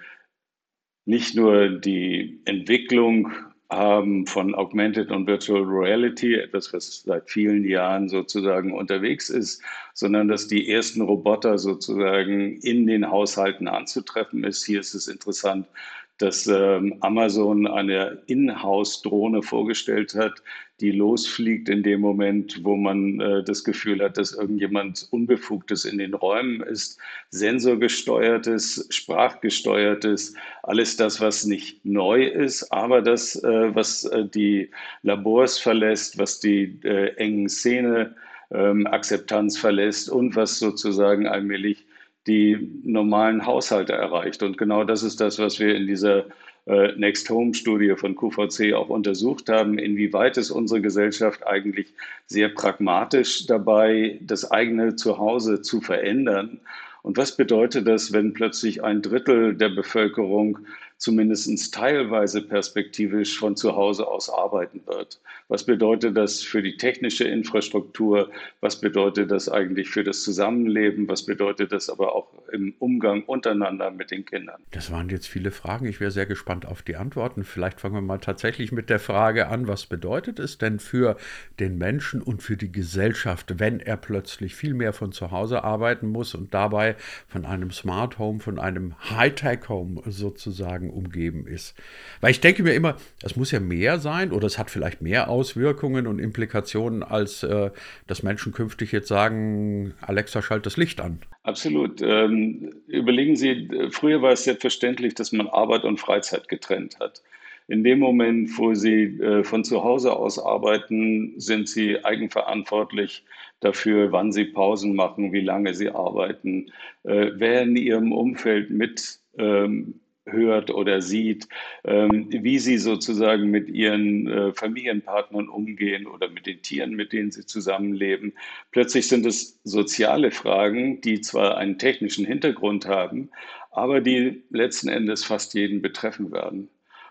nicht 1.08 1.36
nur 1.36 1.70
die 1.70 2.40
Entwicklung 2.44 3.32
haben 3.70 4.26
von 4.28 4.54
Augmented 4.56 5.10
und 5.10 5.26
Virtual 5.26 5.64
Reality, 5.64 6.36
etwas, 6.36 6.72
was 6.74 7.04
seit 7.04 7.30
vielen 7.30 7.66
Jahren 7.66 8.08
sozusagen 8.10 8.74
unterwegs 8.74 9.30
ist, 9.30 9.62
sondern 9.94 10.28
dass 10.28 10.48
die 10.48 10.70
ersten 10.70 11.02
Roboter 11.02 11.58
sozusagen 11.58 12.58
in 12.58 12.88
den 12.88 13.10
Haushalten 13.10 13.68
anzutreffen 13.68 14.44
ist. 14.44 14.66
Hier 14.66 14.82
ist 14.82 14.94
es 14.94 15.08
interessant, 15.08 15.68
dass 16.18 16.48
ähm, 16.48 16.98
Amazon 17.02 17.68
eine 17.68 18.22
Inhouse-Drohne 18.28 19.42
vorgestellt 19.44 20.16
hat, 20.16 20.42
die 20.80 20.92
losfliegt 20.92 21.70
in 21.70 21.82
dem 21.82 22.02
Moment, 22.02 22.64
wo 22.64 22.76
man 22.76 23.20
äh, 23.20 23.44
das 23.44 23.64
Gefühl 23.64 24.04
hat, 24.04 24.18
dass 24.18 24.34
irgendjemand 24.34 25.08
Unbefugtes 25.12 25.86
in 25.86 25.98
den 25.98 26.14
Räumen 26.14 26.62
ist. 26.62 27.00
Sensorgesteuertes, 27.32 28.88
sprachgesteuertes, 28.92 30.36
alles 30.64 30.96
das, 30.98 31.20
was 31.20 31.46
nicht 31.46 31.84
neu 31.84 32.26
ist, 32.26 32.72
aber 32.72 33.02
das, 33.02 33.36
äh, 33.44 33.76
was 33.76 34.06
äh, 34.06 34.26
die 34.26 34.70
Labors 35.02 35.58
verlässt, 35.58 36.18
was 36.20 36.40
die 36.40 36.80
engen 36.84 37.50
Szene 37.50 38.16
ähm, 38.52 38.88
Akzeptanz 38.88 39.58
verlässt 39.58 40.10
und 40.10 40.36
was 40.36 40.60
sozusagen 40.60 41.28
allmählich 41.28 41.87
die 42.28 42.70
normalen 42.84 43.46
Haushalte 43.46 43.94
erreicht. 43.94 44.44
Und 44.44 44.58
genau 44.58 44.84
das 44.84 45.04
ist 45.04 45.22
das, 45.22 45.40
was 45.40 45.60
wir 45.60 45.76
in 45.76 45.88
dieser 45.88 46.26
äh, 46.66 46.92
Next 46.98 47.30
Home 47.30 47.54
Studie 47.54 47.94
von 47.96 48.16
QVC 48.16 48.74
auch 48.74 48.90
untersucht 48.90 49.50
haben, 49.50 49.80
inwieweit 49.80 50.38
ist 50.38 50.52
unsere 50.52 50.82
Gesellschaft 50.82 51.48
eigentlich 51.48 51.94
sehr 52.26 52.50
pragmatisch 52.50 53.48
dabei, 53.48 54.20
das 54.22 54.52
eigene 54.52 54.96
Zuhause 54.96 55.62
zu 55.62 55.80
verändern. 55.80 56.60
Und 57.04 57.18
was 57.18 57.38
bedeutet 57.38 57.88
das, 57.88 58.12
wenn 58.12 58.34
plötzlich 58.34 58.84
ein 58.84 59.02
Drittel 59.02 59.56
der 59.56 59.70
Bevölkerung 59.70 60.60
zumindest 60.98 61.74
teilweise 61.74 62.42
perspektivisch 62.42 63.38
von 63.38 63.56
zu 63.56 63.76
Hause 63.76 64.08
aus 64.08 64.30
arbeiten 64.30 64.82
wird. 64.86 65.20
Was 65.48 65.64
bedeutet 65.64 66.18
das 66.18 66.42
für 66.42 66.62
die 66.62 66.76
technische 66.76 67.24
Infrastruktur? 67.24 68.30
Was 68.60 68.82
bedeutet 68.82 69.32
das 69.32 69.48
eigentlich 69.48 69.90
für 69.90 70.04
das 70.04 70.24
Zusammenleben? 70.24 71.08
Was 71.08 71.26
bedeutet 71.26 71.72
das 71.72 71.90
aber 71.90 72.16
auch 72.16 72.28
im 72.52 72.74
Umgang 72.80 73.24
untereinander 73.24 73.92
mit 73.92 74.12
den 74.12 74.26
Kindern? 74.26 74.62
Das 74.72 74.92
waren 74.92 75.10
jetzt 75.10 75.28
viele 75.28 75.52
Fragen. 75.52 75.86
Ich 75.86 76.00
wäre 76.00 76.12
sehr 76.12 76.26
gespannt 76.26 76.66
auf 76.66 76.82
die 76.82 76.98
Antworten. 76.98 77.44
Vielleicht 77.44 77.80
fangen 77.80 77.96
wir 77.96 78.02
mal 78.02 78.18
tatsächlich 78.18 78.72
mit 78.72 78.90
der 78.90 79.00
Frage 79.00 79.48
an, 79.48 79.68
was 79.68 79.86
bedeutet 79.86 80.40
es 80.40 80.58
denn 80.58 80.80
für 80.80 81.16
den 81.60 81.78
Menschen 81.78 82.22
und 82.22 82.44
für 82.44 82.58
die 82.58 82.72
Gesellschaft, 82.72 83.60
wenn 83.60 83.80
er 83.80 83.96
plötzlich 83.98 84.56
viel 84.56 84.74
mehr 84.74 84.92
von 84.92 85.12
zu 85.12 85.32
Hause 85.32 85.64
arbeiten 85.64 86.08
muss 86.08 86.36
und 86.36 86.54
dabei 86.54 86.96
von 87.28 87.46
einem 87.46 87.72
Smart 87.72 88.20
Home, 88.20 88.40
von 88.40 88.60
einem 88.60 88.96
Hightech 89.12 89.70
Home 89.70 90.02
sozusagen 90.08 90.87
sozusagen 90.88 90.90
umgeben 90.90 91.48
ist. 91.48 91.76
Weil 92.22 92.32
ich 92.32 92.42
denke 92.42 92.64
mir 92.64 92.74
immer, 92.74 92.98
es 93.24 93.36
muss 93.36 93.52
ja 93.52 93.60
mehr 93.60 94.00
sein 94.00 94.32
oder 94.32 94.48
es 94.48 94.58
hat 94.58 94.70
vielleicht 94.70 95.02
mehr 95.02 95.30
Auswirkungen 95.30 96.08
und 96.08 96.20
Implikationen, 96.20 97.04
als 97.04 97.44
äh, 97.44 97.72
dass 98.08 98.24
Menschen 98.24 98.54
künftig 98.54 98.92
jetzt 98.92 99.08
sagen, 99.08 99.94
Alexa, 100.02 100.42
schalt 100.42 100.66
das 100.66 100.78
Licht 100.78 101.00
an. 101.00 101.20
Absolut. 101.44 102.02
Ähm, 102.02 102.74
überlegen 102.88 103.36
Sie, 103.36 103.70
früher 103.92 104.22
war 104.22 104.32
es 104.32 104.44
selbstverständlich, 104.44 105.16
dass 105.16 105.32
man 105.32 105.48
Arbeit 105.48 105.84
und 105.84 106.00
Freizeit 106.00 106.48
getrennt 106.50 107.00
hat. 107.00 107.22
In 107.70 107.84
dem 107.84 108.00
Moment, 108.00 108.58
wo 108.58 108.74
Sie 108.74 109.20
äh, 109.20 109.44
von 109.44 109.64
zu 109.64 109.84
Hause 109.84 110.14
aus 110.14 110.40
arbeiten, 110.40 111.34
sind 111.38 111.68
Sie 111.68 112.04
eigenverantwortlich 112.04 113.26
dafür, 113.60 114.12
wann 114.14 114.32
Sie 114.32 114.46
Pausen 114.46 114.96
machen, 114.96 115.34
wie 115.34 115.42
lange 115.42 115.74
Sie 115.74 115.90
arbeiten, 115.90 116.72
äh, 117.04 117.32
wer 117.36 117.64
in 117.64 117.76
Ihrem 117.76 118.14
Umfeld 118.14 118.70
mit 118.70 119.20
ähm, 119.38 120.00
hört 120.28 120.72
oder 120.72 121.02
sieht, 121.02 121.48
ähm, 121.84 122.28
wie 122.30 122.60
sie 122.60 122.78
sozusagen 122.78 123.50
mit 123.50 123.70
ihren 123.70 124.28
äh, 124.28 124.54
Familienpartnern 124.54 125.50
umgehen 125.50 126.08
oder 126.08 126.30
mit 126.30 126.46
den 126.46 126.62
Tieren, 126.62 126.96
mit 126.96 127.14
denen 127.14 127.32
sie 127.32 127.46
zusammenleben. 127.46 128.34
Plötzlich 128.72 129.08
sind 129.08 129.26
es 129.26 129.60
soziale 129.64 130.32
Fragen, 130.32 131.02
die 131.02 131.22
zwar 131.22 131.58
einen 131.58 131.80
technischen 131.80 132.26
Hintergrund 132.26 132.86
haben, 132.88 133.30
aber 133.72 134.02
die 134.02 134.44
letzten 134.50 134.90
Endes 134.90 135.24
fast 135.24 135.54
jeden 135.54 135.82
betreffen 135.82 136.32
werden. 136.32 136.70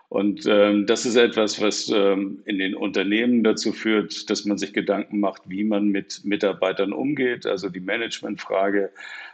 Und 0.09 0.45
ähm, 0.47 0.85
das 0.85 1.05
ist 1.05 1.17
etwas, 1.17 1.61
was 1.61 1.89
ähm, 1.89 2.41
in 2.45 2.59
den 2.59 2.75
Unternehmen 2.75 3.43
dazu 3.43 3.73
führt, 3.73 4.29
dass 4.29 4.45
man 4.45 4.57
sich 4.57 4.71
Gedanken 4.71 5.19
macht, 5.19 5.41
wie 5.47 5.65
man 5.65 5.89
mit 5.89 6.21
Mitarbeitern 6.23 6.93
umgeht. 6.93 7.45
Also 7.45 7.69
die 7.69 7.81
Managementfrage. 7.81 8.91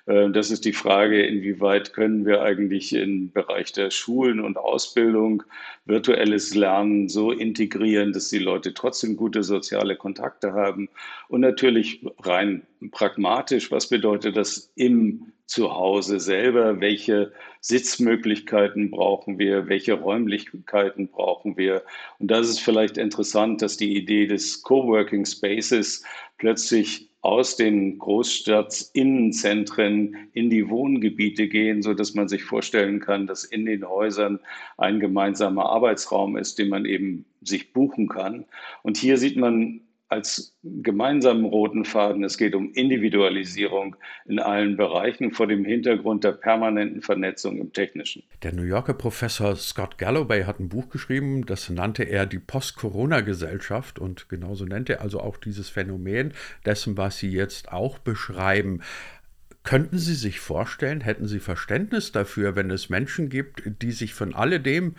Äh, 0.07 0.31
das 0.31 0.49
ist 0.49 0.65
die 0.65 0.73
Frage, 0.73 1.23
inwieweit 1.23 1.93
können 1.93 2.25
wir 2.25 2.41
eigentlich 2.41 2.93
im 2.93 3.31
Bereich 3.31 3.71
der 3.71 3.91
Schulen 3.91 4.39
und 4.39 4.57
Ausbildung 4.57 5.43
virtuelles 5.85 6.55
Lernen 6.55 7.09
so 7.09 7.31
integrieren, 7.31 8.13
dass 8.13 8.29
die 8.29 8.39
Leute 8.39 8.73
trotzdem 8.73 9.17
gute 9.17 9.43
soziale 9.43 9.95
Kontakte 9.97 10.53
haben. 10.53 10.89
Und 11.27 11.41
natürlich 11.41 12.05
rein 12.19 12.65
pragmatisch, 12.91 13.71
was 13.71 13.89
bedeutet 13.89 14.37
das 14.37 14.71
im 14.75 15.33
Zuhause 15.45 16.19
selber? 16.19 16.79
Welche 16.79 17.33
Sitzmöglichkeiten 17.59 18.91
brauchen 18.91 19.39
wir? 19.39 19.67
Welche 19.67 19.93
Räumlichkeiten 19.93 21.09
brauchen 21.09 21.57
wir? 21.57 21.83
Und 22.19 22.31
das 22.31 22.47
ist 22.47 22.59
vielleicht 22.59 22.97
interessant, 22.97 23.61
dass 23.61 23.77
die 23.77 23.95
Idee 23.95 24.27
des 24.27 24.63
Coworking 24.63 25.25
Spaces 25.25 26.03
plötzlich 26.37 27.09
aus 27.23 27.55
den 27.55 27.97
Großstadtinnenzentren 27.99 30.27
in 30.33 30.49
die 30.49 30.69
Wohngebiete 30.69 31.47
gehen, 31.47 31.81
so 31.81 31.93
dass 31.93 32.13
man 32.13 32.27
sich 32.27 32.43
vorstellen 32.43 32.99
kann, 32.99 33.27
dass 33.27 33.45
in 33.45 33.65
den 33.65 33.87
Häusern 33.87 34.41
ein 34.77 34.99
gemeinsamer 34.99 35.67
Arbeitsraum 35.67 36.35
ist, 36.35 36.59
den 36.59 36.67
man 36.67 36.83
eben 36.83 37.23
sich 37.41 37.71
buchen 37.71 38.09
kann. 38.09 38.43
Und 38.81 38.97
hier 38.97 39.17
sieht 39.17 39.37
man 39.37 39.82
als 40.13 40.55
gemeinsamen 40.63 41.43
roten 41.43 41.85
Faden, 41.85 42.23
es 42.23 42.37
geht 42.37 42.53
um 42.53 42.71
Individualisierung 42.73 43.95
in 44.25 44.39
allen 44.39 44.77
Bereichen 44.77 45.31
vor 45.31 45.47
dem 45.47 45.65
Hintergrund 45.65 46.23
der 46.23 46.33
permanenten 46.33 47.01
Vernetzung 47.01 47.57
im 47.57 47.73
Technischen. 47.73 48.23
Der 48.43 48.53
New 48.53 48.63
Yorker 48.63 48.93
Professor 48.93 49.55
Scott 49.55 49.97
Galloway 49.97 50.43
hat 50.43 50.59
ein 50.59 50.69
Buch 50.69 50.89
geschrieben, 50.89 51.47
das 51.47 51.69
nannte 51.69 52.03
er 52.03 52.27
die 52.27 52.39
Post-Corona-Gesellschaft 52.39 53.97
und 53.97 54.29
genauso 54.29 54.65
nennt 54.65 54.89
er 54.89 55.01
also 55.01 55.19
auch 55.19 55.37
dieses 55.37 55.69
Phänomen 55.69 56.33
dessen, 56.63 56.95
was 56.95 57.17
Sie 57.17 57.31
jetzt 57.31 57.71
auch 57.71 57.97
beschreiben. 57.97 58.81
Könnten 59.63 59.97
Sie 59.97 60.15
sich 60.15 60.39
vorstellen, 60.39 61.01
hätten 61.01 61.25
Sie 61.25 61.39
Verständnis 61.39 62.11
dafür, 62.11 62.55
wenn 62.55 62.69
es 62.69 62.89
Menschen 62.89 63.29
gibt, 63.29 63.63
die 63.81 63.91
sich 63.91 64.13
von 64.13 64.35
alledem, 64.35 64.93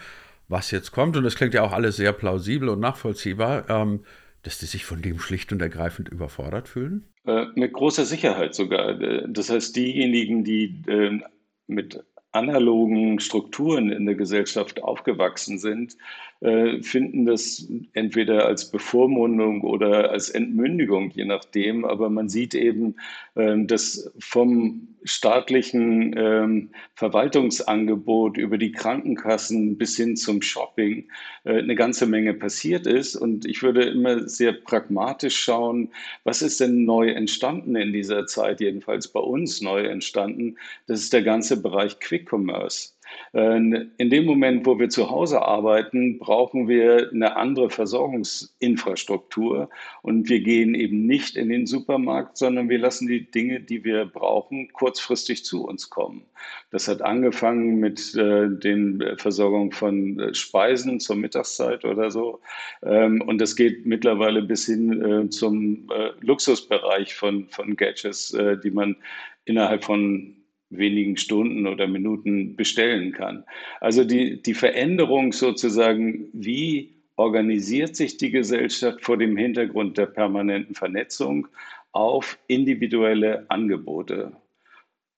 was 0.49 0.73
jetzt 0.73 0.91
kommt, 0.91 1.17
und 1.17 1.23
das 1.23 1.37
klingt 1.37 1.55
ja 1.55 1.63
auch 1.63 1.73
alles 1.73 1.97
sehr 1.97 2.13
plausibel 2.13 2.69
und 2.69 2.81
nachvollziehbar, 2.81 3.71
ähm, 3.71 4.01
dass 4.45 4.59
die 4.59 4.67
sich 4.67 4.85
von 4.85 5.03
dem 5.03 5.19
schlicht 5.19 5.53
und 5.53 5.61
ergreifend 5.61 6.09
überfordert 6.09 6.69
fühlen? 6.69 7.09
Äh, 7.27 7.47
mit 7.55 7.73
großer 7.73 8.05
Sicherheit 8.05 8.55
sogar. 8.55 8.95
Das 9.27 9.51
heißt, 9.51 9.75
diejenigen, 9.75 10.45
die 10.45 10.83
äh, 10.87 11.19
mit 11.67 12.05
analogen 12.33 13.21
Strukturen 13.21 13.91
in 13.91 14.07
der 14.07 14.17
Gesellschaft 14.17 14.83
aufgewachsen 14.83 15.59
sind, 15.59 15.97
äh, 16.45 16.83
finden 16.83 17.25
das 17.25 17.67
entweder 17.95 18.45
als 18.45 18.71
Bevormundung 18.71 19.63
oder 19.63 20.11
als 20.11 20.29
Entmündigung, 20.29 21.11
je 21.11 21.25
nachdem. 21.25 21.87
Aber 21.87 22.11
man 22.11 22.29
sieht 22.29 22.55
eben, 22.55 22.97
ähm, 23.35 23.67
dass 23.67 24.13
vom 24.19 24.89
staatlichen 25.05 26.15
ähm, 26.19 26.71
Verwaltungsangebot 26.97 28.37
über 28.37 28.59
die 28.59 28.73
Krankenkassen 28.73 29.79
bis 29.79 29.97
hin 29.97 30.17
zum 30.17 30.43
Shopping 30.43 31.09
äh, 31.45 31.59
eine 31.59 31.77
ganze 31.77 32.07
Menge 32.07 32.35
passiert 32.35 32.87
ist. 32.87 33.17
Und 33.17 33.47
ich 33.47 33.63
würde 33.63 33.85
immer 33.85 34.29
sehr 34.29 34.53
pragmatisch 34.53 35.39
schauen, 35.39 35.93
was 36.25 36.43
ist 36.43 36.61
denn 36.61 36.85
neu 36.85 37.09
entstanden 37.09 37.75
in 37.75 37.95
dieser 37.95 38.27
Zeit, 38.27 38.61
jedenfalls 38.61 39.09
bei 39.09 39.21
uns 39.21 39.63
neu 39.63 39.85
entstanden. 39.87 40.57
Das 40.87 41.01
ist 41.01 41.15
der 41.15 41.23
ganze 41.23 41.63
Bereich 41.63 42.01
Quick 42.01 42.31
Commerce. 42.31 42.94
In 43.33 43.91
dem 43.99 44.27
Moment, 44.27 44.65
wo 44.65 44.79
wir 44.79 44.91
zu 44.91 45.11
Hause 45.11 45.43
arbeiten, 45.43 46.19
brauchen 46.19 46.69
wir 46.69 47.11
eine 47.13 47.37
andere 47.37 47.69
Versorgungsinfrastruktur 47.69 49.71
und 50.03 50.29
wir 50.29 50.41
gehen 50.41 50.75
eben 50.75 51.07
nicht 51.07 51.37
in 51.37 51.49
den 51.49 51.67
Supermarkt, 51.67 52.37
sondern 52.37 52.69
wir 52.69 52.79
lassen 52.79 53.09
die 53.09 53.31
Dinge, 53.31 53.61
die 53.61 53.83
wir 53.83 54.07
brauchen, 54.07 54.73
kurzfristig 54.73 55.45
zu 55.45 55.67
uns 55.67 55.91
kommen. 55.91 56.23
Das 56.71 56.89
hat 56.89 57.03
angefangen 57.03 57.81
mit 57.81 58.15
äh, 58.15 58.49
der 58.49 59.17
Versorgung 59.19 59.73
von 59.73 60.21
äh, 60.21 60.35
Speisen 60.35 61.01
zur 61.01 61.17
Mittagszeit 61.17 61.85
oder 61.85 62.11
so 62.11 62.41
ähm, 62.83 63.23
und 63.23 63.41
das 63.41 63.57
geht 63.57 63.87
mittlerweile 63.87 64.43
bis 64.43 64.67
hin 64.67 65.03
äh, 65.03 65.29
zum 65.31 65.89
äh, 65.91 66.11
Luxusbereich 66.21 67.15
von, 67.15 67.49
von 67.49 67.77
Gadgets, 67.77 68.35
äh, 68.35 68.59
die 68.59 68.71
man 68.71 68.97
innerhalb 69.45 69.85
von 69.85 70.37
wenigen 70.79 71.17
Stunden 71.17 71.67
oder 71.67 71.87
Minuten 71.87 72.57
bestellen 72.57 73.13
kann. 73.13 73.45
Also 73.81 74.05
die, 74.05 74.43
die 74.43 74.55
Veränderung 74.55 75.33
sozusagen, 75.33 76.29
wie 76.33 76.95
organisiert 77.17 77.97
sich 77.97 78.17
die 78.17 78.31
Gesellschaft 78.31 79.05
vor 79.05 79.17
dem 79.17 79.37
Hintergrund 79.37 79.99
der 79.99 80.07
permanenten 80.07 80.75
Vernetzung 80.75 81.49
auf 81.93 82.39
individuelle 82.49 83.47
Angebote. 83.49 84.33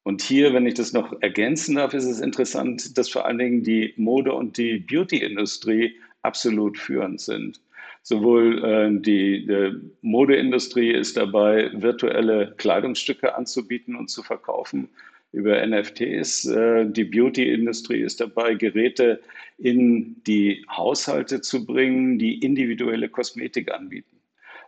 Und 0.03 0.23
hier, 0.23 0.53
wenn 0.53 0.67
ich 0.67 0.75
das 0.75 0.93
noch 0.93 1.21
ergänzen 1.21 1.77
darf, 1.77 1.93
ist 1.93 2.05
es 2.05 2.21
interessant, 2.21 2.97
dass 2.97 3.09
vor 3.09 3.27
allen 3.27 3.39
Dingen 3.39 3.63
die 3.65 3.93
Mode- 3.97 4.35
und 4.35 4.57
die 4.57 4.79
Beauty-Industrie 4.79 5.97
absolut 6.23 6.79
führend 6.79 7.21
sind. 7.21 7.61
Sowohl 8.03 8.65
äh, 8.65 9.01
die 9.01 9.49
äh, 9.51 9.75
Modeindustrie 10.03 10.93
ist 10.93 11.17
dabei, 11.17 11.73
virtuelle 11.73 12.55
Kleidungsstücke 12.57 13.35
anzubieten 13.35 13.97
und 13.97 14.09
zu 14.09 14.23
verkaufen, 14.23 14.91
über 15.33 15.65
NFTs. 15.67 16.47
Äh, 16.47 16.87
die 16.87 17.05
Beauty-Industrie 17.05 18.01
ist 18.01 18.21
dabei, 18.21 18.55
Geräte 18.55 19.21
in 19.59 20.23
die 20.27 20.65
Haushalte 20.71 21.41
zu 21.41 21.65
bringen, 21.67 22.19
die 22.19 22.39
individuelle 22.39 23.09
Kosmetik 23.09 23.73
anbieten. 23.73 24.17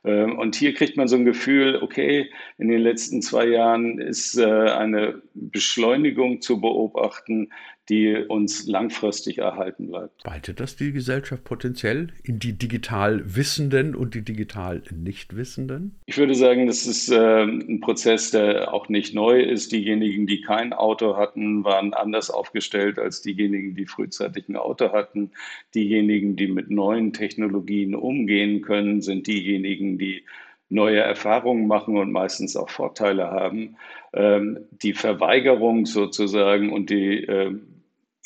Ähm, 0.04 0.38
und 0.38 0.54
hier 0.54 0.74
kriegt 0.74 0.96
man 0.96 1.08
so 1.08 1.16
ein 1.16 1.24
Gefühl, 1.24 1.78
okay, 1.82 2.30
in 2.58 2.68
den 2.68 2.80
letzten 2.80 3.22
zwei 3.22 3.46
Jahren 3.46 3.98
ist 3.98 4.38
äh, 4.38 4.44
eine 4.44 5.22
Beschleunigung 5.34 6.40
zu 6.40 6.60
beobachten, 6.60 7.50
die 7.88 8.14
uns 8.16 8.66
langfristig 8.66 9.38
erhalten 9.38 9.88
bleibt. 9.88 10.20
Spaltet 10.20 10.60
das 10.60 10.76
die 10.76 10.92
Gesellschaft 10.92 11.44
potenziell 11.44 12.08
in 12.22 12.38
die 12.38 12.52
digital 12.52 13.22
Wissenden 13.24 13.94
und 13.94 14.14
die 14.14 14.22
digital 14.22 14.82
Nichtwissenden? 14.94 15.96
Ich 16.06 16.18
würde 16.18 16.34
sagen, 16.34 16.66
das 16.66 16.86
ist 16.86 17.10
äh, 17.10 17.42
ein 17.42 17.80
Prozess, 17.80 18.30
der 18.30 18.74
auch 18.74 18.88
nicht 18.88 19.14
neu 19.14 19.40
ist. 19.40 19.72
Diejenigen, 19.72 20.26
die 20.26 20.42
kein 20.42 20.72
Auto 20.72 21.16
hatten, 21.16 21.64
waren 21.64 21.94
anders 21.94 22.30
aufgestellt 22.30 22.98
als 22.98 23.22
diejenigen, 23.22 23.74
die 23.74 23.86
frühzeitig 23.86 24.48
ein 24.48 24.56
Auto 24.56 24.92
hatten. 24.92 25.30
Diejenigen, 25.74 26.36
die 26.36 26.48
mit 26.48 26.70
neuen 26.70 27.12
Technologien 27.14 27.94
umgehen 27.94 28.60
können, 28.60 29.00
sind 29.00 29.26
diejenigen, 29.26 29.98
die 29.98 30.24
neue 30.70 31.00
Erfahrungen 31.00 31.66
machen 31.66 31.96
und 31.96 32.12
meistens 32.12 32.56
auch 32.56 32.68
Vorteile 32.68 33.30
haben. 33.30 33.76
Ähm, 34.12 34.58
die 34.70 34.92
Verweigerung 34.92 35.86
sozusagen 35.86 36.70
und 36.72 36.90
die 36.90 37.24
äh, 37.24 37.58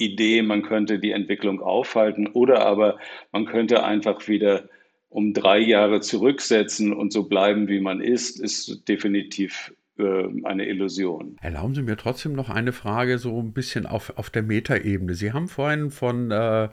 Idee, 0.05 0.43
man 0.43 0.63
könnte 0.63 0.99
die 0.99 1.13
Entwicklung 1.13 1.61
aufhalten 1.61 2.27
oder 2.27 2.67
aber 2.67 2.99
man 3.33 3.47
könnte 3.47 3.85
einfach 3.85 4.29
wieder 4.29 4.69
um 5.09 5.35
drei 5.35 5.59
Jahre 5.59 6.01
zurücksetzen 6.01 6.93
und 6.93 7.13
so 7.13 7.25
bleiben, 7.25 7.69
wie 7.69 7.81
man 7.81 8.01
ist, 8.01 8.41
ist 8.41 8.89
definitiv 8.89 9.75
äh, 9.99 10.25
eine 10.45 10.67
Illusion. 10.67 11.37
Erlauben 11.41 11.75
Sie 11.75 11.83
mir 11.83 11.97
trotzdem 11.97 12.33
noch 12.33 12.49
eine 12.49 12.73
Frage, 12.73 13.19
so 13.19 13.39
ein 13.39 13.53
bisschen 13.53 13.87
auf, 13.87 14.17
auf 14.17 14.31
der 14.31 14.43
Metaebene. 14.43 15.15
Sie 15.15 15.33
haben 15.33 15.49
vorhin 15.49 15.91
von 15.91 16.31
äh, 16.31 16.69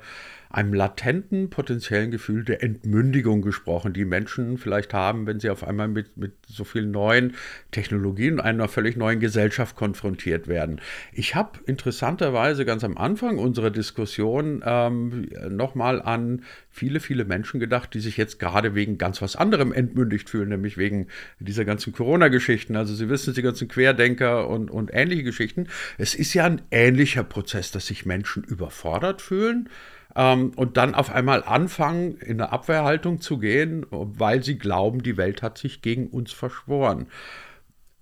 einem 0.52 0.74
latenten 0.74 1.52
potenziellen 1.52 2.10
Gefühl 2.10 2.44
der 2.44 2.64
Entmündigung 2.64 3.44
gesprochen, 3.44 3.94
die 3.94 4.04
Menschen 4.04 4.58
vielleicht 4.58 4.96
haben, 4.96 5.28
wenn 5.28 5.40
sie 5.40 5.52
auf 5.52 5.64
einmal 5.64 5.88
mit, 5.88 6.18
mit 6.18 6.34
so 6.48 6.64
vielen 6.64 6.90
neuen 6.90 7.36
Technologien 7.70 8.34
und 8.34 8.40
einer 8.42 8.68
völlig 8.68 8.98
neuen 8.98 9.20
Gesellschaft 9.20 9.76
konfrontiert 9.76 10.48
werden. 10.48 10.82
Ich 11.14 11.36
habe 11.36 11.60
interessanterweise 11.68 12.66
ganz 12.66 12.84
am 12.84 12.98
Anfang 12.98 13.38
unserer 13.38 13.70
Diskussion 13.70 14.64
ähm, 14.66 15.30
nochmal 15.50 16.02
an 16.02 16.42
viele, 16.72 17.00
viele 17.00 17.26
Menschen 17.26 17.60
gedacht, 17.60 17.94
die 17.94 18.00
sich 18.00 18.18
jetzt 18.18 18.40
gerade 18.40 18.74
wegen 18.74 18.98
ganz 18.98 19.22
was 19.22 19.36
anderem 19.36 19.72
entmündigt 19.72 20.32
fühlen, 20.32 20.50
nämlich 20.50 20.80
wegen 20.80 21.08
dieser 21.40 21.64
ganzen 21.64 21.94
Corona-Geschichten. 21.94 22.76
Also 22.76 22.96
Sie 22.96 23.08
wissen, 23.08 23.36
die 23.36 23.44
ganzen 23.44 23.68
Querdenker 23.68 24.48
und, 24.48 24.72
und 24.72 24.90
ähnliche 24.92 25.24
Geschichten. 25.24 25.68
Es 26.00 26.16
ist 26.16 26.34
ja 26.34 26.46
ein 26.46 26.64
ähnlicher 26.72 27.24
Prozess, 27.24 27.70
dass 27.70 27.86
sich 27.86 28.08
Menschen 28.08 28.44
überfordert 28.44 29.22
fühlen 29.22 29.70
ähm, 30.16 30.52
und 30.56 30.78
dann 30.78 30.96
auf 30.96 31.12
einmal 31.12 31.44
anfangen, 31.44 32.18
in 32.18 32.42
eine 32.42 32.52
Abwehrhaltung 32.52 33.22
zu 33.22 33.38
gehen, 33.38 33.86
weil 33.92 34.44
sie 34.44 34.58
glauben, 34.58 35.04
die 35.04 35.18
Welt 35.18 35.42
hat 35.42 35.58
sich 35.58 35.82
gegen 35.82 36.08
uns 36.08 36.32
verschworen. 36.32 37.08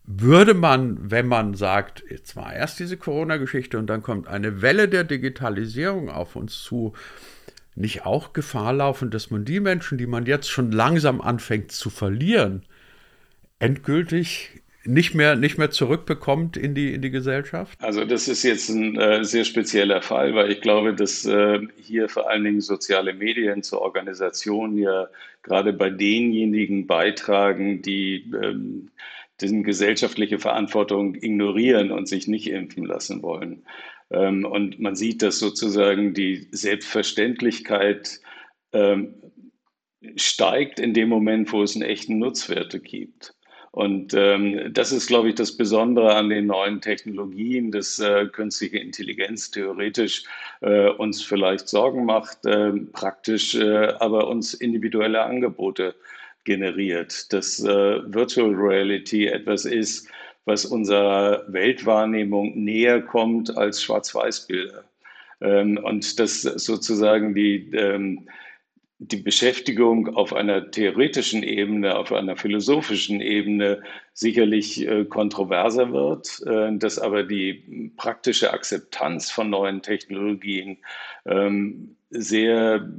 würde 0.10 0.54
man, 0.54 1.12
wenn 1.12 1.28
man 1.28 1.54
sagt, 1.54 2.04
jetzt 2.10 2.38
war 2.38 2.54
erst 2.54 2.80
diese 2.80 2.96
Corona-Geschichte 2.96 3.78
und 3.78 3.88
dann 3.88 4.02
kommt 4.02 4.28
eine 4.30 4.62
Welle 4.62 4.88
der 4.88 5.04
Digitalisierung 5.04 6.10
auf 6.10 6.38
uns 6.38 6.64
zu, 6.64 6.94
nicht 7.76 8.06
auch 8.06 8.32
Gefahr 8.32 8.74
laufen, 8.74 9.12
dass 9.12 9.32
man 9.32 9.44
die 9.44 9.60
Menschen, 9.60 9.98
die 9.98 10.08
man 10.08 10.26
jetzt 10.26 10.50
schon 10.50 10.72
langsam 10.72 11.20
anfängt 11.20 11.74
zu 11.74 11.90
verlieren, 11.90 12.64
endgültig 13.60 14.62
nicht 14.88 15.14
mehr, 15.14 15.36
nicht 15.36 15.58
mehr 15.58 15.70
zurückbekommt 15.70 16.58
in 16.58 16.74
die, 16.74 16.94
in 16.94 17.02
die 17.02 17.12
Gesellschaft? 17.12 17.78
Also 17.82 18.06
das 18.06 18.28
ist 18.28 18.44
jetzt 18.44 18.70
ein 18.70 18.98
äh, 18.98 19.24
sehr 19.24 19.44
spezieller 19.44 20.02
Fall, 20.02 20.34
weil 20.36 20.52
ich 20.52 20.62
glaube, 20.62 20.94
dass 20.94 21.26
äh, 21.26 21.60
hier 21.78 22.10
vor 22.10 22.30
allen 22.30 22.44
Dingen 22.44 22.62
soziale 22.62 23.14
Medien 23.14 23.64
zur 23.64 23.82
Organisation 23.82 24.78
ja 24.78 25.08
gerade 25.44 25.74
bei 25.74 25.90
denjenigen 25.90 26.88
beitragen, 26.88 27.82
die 27.82 28.32
ähm, 28.42 28.90
diese 29.40 29.62
gesellschaftliche 29.62 30.40
Verantwortung 30.40 31.16
ignorieren 31.16 31.92
und 31.92 32.08
sich 32.08 32.28
nicht 32.28 32.50
impfen 32.50 32.86
lassen 32.86 33.22
wollen. 33.22 33.64
Ähm, 34.10 34.46
und 34.46 34.80
man 34.80 34.96
sieht, 34.96 35.22
dass 35.22 35.40
sozusagen 35.40 36.14
die 36.14 36.48
Selbstverständlichkeit 36.52 38.20
ähm, 38.74 39.16
steigt 40.16 40.80
in 40.80 40.94
dem 40.94 41.10
Moment, 41.10 41.52
wo 41.52 41.64
es 41.64 41.76
einen 41.76 41.90
echten 41.90 42.20
Nutzwerte 42.20 42.80
gibt. 42.80 43.37
Und 43.78 44.16
ähm, 44.16 44.74
das 44.74 44.92
ist, 44.92 45.06
glaube 45.06 45.30
ich, 45.30 45.36
das 45.36 45.56
Besondere 45.56 46.16
an 46.16 46.30
den 46.30 46.48
neuen 46.48 46.82
Technologien, 46.82 47.72
dass 47.72 48.00
äh, 48.00 48.26
künstliche 48.26 48.80
Intelligenz 48.80 49.52
theoretisch 49.52 50.24
äh, 50.62 50.90
uns 50.90 51.22
vielleicht 51.22 51.70
Sorgen 51.70 52.04
macht, 52.04 52.44
äh, 52.48 52.72
praktisch 52.92 53.56
aber 53.56 54.30
uns 54.30 54.56
individuelle 54.56 55.22
Angebote 55.22 55.94
generiert. 56.44 57.32
Dass 57.32 57.64
äh, 57.64 58.02
Virtual 58.12 58.52
Reality 58.56 59.28
etwas 59.28 59.66
ist, 59.66 60.10
was 60.46 60.66
unserer 60.66 61.44
Weltwahrnehmung 61.48 62.58
näher 62.58 63.00
kommt 63.00 63.56
als 63.56 63.84
Schwarz-Weiß-Bilder. 63.84 64.86
Ähm, 65.40 65.78
und 65.84 66.20
dass 66.20 66.42
sozusagen 66.42 67.36
die 67.36 67.70
ähm, 67.74 68.28
die 69.00 69.18
Beschäftigung 69.18 70.16
auf 70.16 70.34
einer 70.34 70.72
theoretischen 70.72 71.44
Ebene, 71.44 71.98
auf 71.98 72.12
einer 72.12 72.36
philosophischen 72.36 73.22
Ebene 73.22 73.84
sicherlich 74.14 74.88
äh, 74.88 75.06
kontroverser 75.06 75.92
wird, 75.92 76.42
äh, 76.48 76.76
dass 76.78 76.98
aber 76.98 77.24
die 77.24 77.92
praktische 77.96 78.52
Akzeptanz 78.54 79.30
von 79.30 79.52
neuen 79.52 79.84
Technologien 79.84 80.78
ähm, 81.26 81.96
sehr 82.10 82.90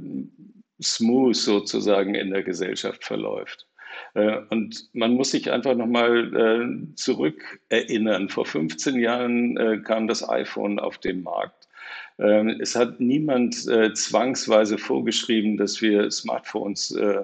smooth 0.81 1.35
sozusagen 1.35 2.15
in 2.15 2.31
der 2.31 2.43
Gesellschaft 2.43 3.03
verläuft. 3.03 3.67
Äh, 4.13 4.37
und 4.49 4.89
man 4.93 5.15
muss 5.15 5.31
sich 5.31 5.51
einfach 5.51 5.75
nochmal 5.75 6.33
äh, 6.33 6.95
zurückerinnern. 6.95 8.29
Vor 8.29 8.45
15 8.45 8.99
Jahren 8.99 9.57
äh, 9.57 9.79
kam 9.83 10.07
das 10.07 10.27
iPhone 10.27 10.79
auf 10.79 10.97
den 10.97 11.23
Markt. 11.23 11.58
Ähm, 12.19 12.57
es 12.59 12.75
hat 12.75 12.99
niemand 12.99 13.67
äh, 13.67 13.93
zwangsweise 13.93 14.77
vorgeschrieben, 14.77 15.57
dass 15.57 15.81
wir 15.81 16.11
Smartphones 16.11 16.91
äh, 16.91 17.23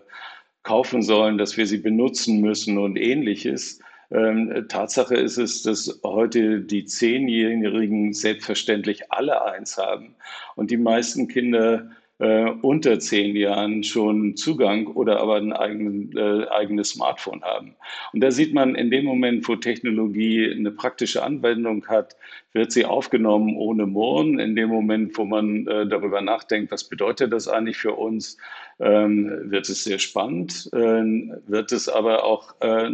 kaufen 0.64 1.02
sollen, 1.04 1.38
dass 1.38 1.58
wir 1.58 1.68
sie 1.68 1.78
benutzen 1.78 2.42
müssen 2.42 2.78
und 2.78 2.96
ähnliches. 2.98 3.80
Ähm, 4.12 4.66
Tatsache 4.70 5.16
ist 5.16 5.38
es, 5.38 5.64
dass 5.64 6.00
heute 6.04 6.62
die 6.62 6.86
Zehnjährigen 6.86 8.14
selbstverständlich 8.14 9.12
alle 9.12 9.44
eins 9.46 9.78
haben 9.78 10.16
und 10.56 10.72
die 10.72 10.78
meisten 10.78 11.28
Kinder 11.28 11.92
äh, 12.19 12.50
unter 12.62 13.00
zehn 13.00 13.36
Jahren 13.36 13.84
schon 13.84 14.36
Zugang 14.38 14.88
oder 14.88 15.19
aber 15.19 15.36
ein 15.36 15.51
eigen, 15.51 16.15
äh, 16.15 16.48
eigenes 16.50 16.91
Smartphone 16.91 17.41
haben. 17.41 17.75
Und 18.13 18.22
da 18.22 18.31
sieht 18.31 18.53
man, 18.53 18.75
in 18.75 18.89
dem 18.89 19.05
Moment, 19.05 19.48
wo 19.48 19.55
Technologie 19.55 20.50
eine 20.51 20.72
praktische 20.72 21.24
Anwendung 21.24 21.86
hat, 21.88 22.15
wird 22.53 22.72
sie 22.72 22.86
aufgenommen 22.86 23.55
ohne 23.57 23.86
Murren. 23.86 24.39
In 24.39 24.55
dem 24.55 24.69
Moment, 24.69 25.17
wo 25.17 25.25
man 25.25 25.67
äh, 25.67 25.88
darüber 25.88 26.22
nachdenkt, 26.22 26.72
was 26.72 26.86
bedeutet 26.86 27.34
das 27.34 27.48
eigentlich 27.48 27.77
für 27.77 27.93
uns, 27.93 28.38
ähm, 28.79 29.51
wird 29.51 29.67
es 29.67 29.84
sehr 29.84 30.00
spannend, 30.00 30.69
äh, 30.72 31.03
wird 31.48 31.72
es 31.72 31.89
aber 31.89 32.24
auch 32.24 32.55
äh, 32.62 32.91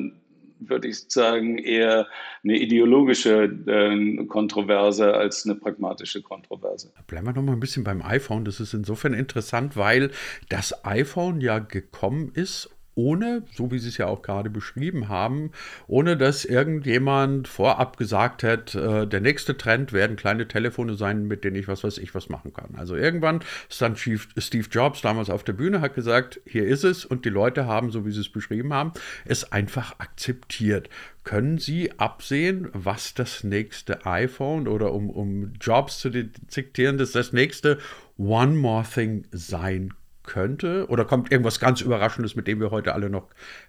würde 0.61 0.87
ich 0.87 1.05
sagen, 1.07 1.57
eher 1.57 2.07
eine 2.43 2.57
ideologische 2.57 3.43
äh, 3.65 4.25
Kontroverse 4.25 5.13
als 5.13 5.45
eine 5.45 5.55
pragmatische 5.55 6.21
Kontroverse. 6.21 6.91
Bleiben 7.07 7.27
wir 7.27 7.33
noch 7.33 7.43
mal 7.43 7.53
ein 7.53 7.59
bisschen 7.59 7.83
beim 7.83 8.01
iPhone. 8.01 8.45
Das 8.45 8.59
ist 8.59 8.73
insofern 8.73 9.13
interessant, 9.13 9.75
weil 9.75 10.11
das 10.49 10.85
iPhone 10.85 11.41
ja 11.41 11.59
gekommen 11.59 12.31
ist, 12.33 12.69
ohne, 12.95 13.43
so 13.53 13.71
wie 13.71 13.79
Sie 13.79 13.89
es 13.89 13.97
ja 13.97 14.07
auch 14.07 14.21
gerade 14.21 14.49
beschrieben 14.49 15.07
haben, 15.07 15.51
ohne 15.87 16.17
dass 16.17 16.45
irgendjemand 16.45 17.47
vorab 17.47 17.97
gesagt 17.97 18.43
hat, 18.43 18.75
äh, 18.75 19.07
der 19.07 19.21
nächste 19.21 19.57
Trend 19.57 19.93
werden 19.93 20.15
kleine 20.15 20.47
Telefone 20.47 20.95
sein, 20.95 21.25
mit 21.25 21.43
denen 21.43 21.55
ich 21.55 21.67
was 21.67 21.83
weiß 21.83 21.97
ich 21.99 22.13
was 22.13 22.29
machen 22.29 22.53
kann. 22.53 22.75
Also 22.75 22.95
irgendwann 22.95 23.41
stand 23.69 23.99
Steve 23.99 24.67
Jobs 24.69 25.01
damals 25.01 25.29
auf 25.29 25.43
der 25.43 25.53
Bühne, 25.53 25.81
hat 25.81 25.95
gesagt, 25.95 26.41
hier 26.45 26.65
ist 26.65 26.83
es 26.83 27.05
und 27.05 27.25
die 27.25 27.29
Leute 27.29 27.65
haben, 27.65 27.91
so 27.91 28.05
wie 28.05 28.11
Sie 28.11 28.21
es 28.21 28.29
beschrieben 28.29 28.73
haben, 28.73 28.91
es 29.25 29.51
einfach 29.51 29.99
akzeptiert. 29.99 30.89
Können 31.23 31.59
Sie 31.59 31.91
absehen, 31.99 32.69
was 32.73 33.13
das 33.13 33.43
nächste 33.43 34.05
iPhone 34.05 34.67
oder 34.67 34.91
um, 34.91 35.09
um 35.09 35.53
Jobs 35.61 35.99
zu 35.99 36.09
zitieren, 36.47 36.97
das 36.97 37.11
das 37.11 37.31
nächste 37.31 37.77
One 38.17 38.55
More 38.55 38.83
Thing 38.83 39.25
sein 39.31 39.93
könnte? 40.31 40.85
Oder 40.87 41.03
kommt 41.03 41.31
irgendwas 41.31 41.59
ganz 41.59 41.81
Überraschendes, 41.81 42.35
mit 42.35 42.47
dem 42.47 42.61
wir 42.61 42.71
heute 42.71 42.93
alle 42.93 43.09
noch 43.09 43.27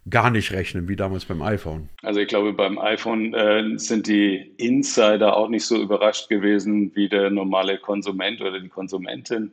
gar 0.08 0.30
nicht 0.30 0.52
rechnen, 0.52 0.88
wie 0.88 0.94
damals 0.94 1.24
beim 1.24 1.42
iPhone? 1.42 1.88
Also 2.02 2.20
ich 2.20 2.28
glaube, 2.28 2.52
beim 2.52 2.78
iPhone 2.78 3.34
äh, 3.34 3.76
sind 3.76 4.06
die 4.06 4.52
Insider 4.58 5.36
auch 5.36 5.48
nicht 5.48 5.64
so 5.64 5.80
überrascht 5.82 6.28
gewesen 6.28 6.92
wie 6.94 7.08
der 7.08 7.30
normale 7.30 7.78
Konsument 7.78 8.40
oder 8.40 8.60
die 8.60 8.68
Konsumentin. 8.68 9.52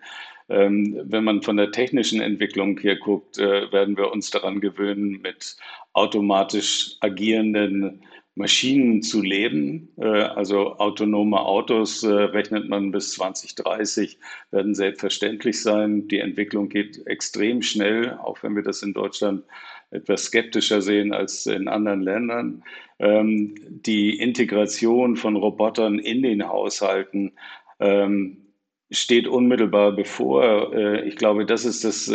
Ähm, 0.50 1.00
wenn 1.04 1.24
man 1.24 1.42
von 1.42 1.58
der 1.58 1.72
technischen 1.72 2.22
Entwicklung 2.22 2.78
hier 2.80 2.98
guckt, 2.98 3.40
äh, 3.40 3.72
werden 3.72 3.98
wir 3.98 4.12
uns 4.12 4.30
daran 4.30 4.62
gewöhnen, 4.62 5.20
mit 5.22 5.58
automatisch 5.94 6.96
agierenden 7.02 8.02
Maschinen 8.40 9.02
zu 9.04 9.22
leben. 9.22 9.90
Äh, 9.98 10.08
also 10.08 10.78
autonome 10.78 11.42
Autos 11.42 12.04
äh, 12.04 12.10
rechnet 12.10 12.70
man 12.70 12.92
bis 12.92 13.12
2030, 13.12 14.18
werden 14.52 14.74
selbstverständlich 14.74 15.62
sein. 15.62 16.08
Die 16.08 16.20
Entwicklung 16.20 16.70
geht 16.70 17.06
extrem 17.06 17.62
schnell, 17.62 18.18
auch 18.24 18.42
wenn 18.42 18.56
wir 18.56 18.64
das 18.64 18.82
in 18.82 18.94
Deutschland 18.94 19.44
etwas 19.92 20.24
skeptischer 20.26 20.82
sehen 20.82 21.14
als 21.14 21.48
in 21.48 21.68
anderen 21.68 22.02
Ländern. 22.02 22.64
Ähm, 23.00 23.56
die 23.70 24.18
Integration 24.18 25.18
von 25.18 25.36
Robotern 25.36 26.00
in 26.00 26.24
den 26.24 26.48
Haushalten 26.48 27.34
ähm, 27.82 28.38
steht 28.90 29.28
unmittelbar 29.28 29.92
bevor. 29.92 30.74
Äh, 30.74 31.06
ich 31.10 31.18
glaube, 31.18 31.46
das 31.46 31.66
ist 31.66 31.84
das 31.84 32.10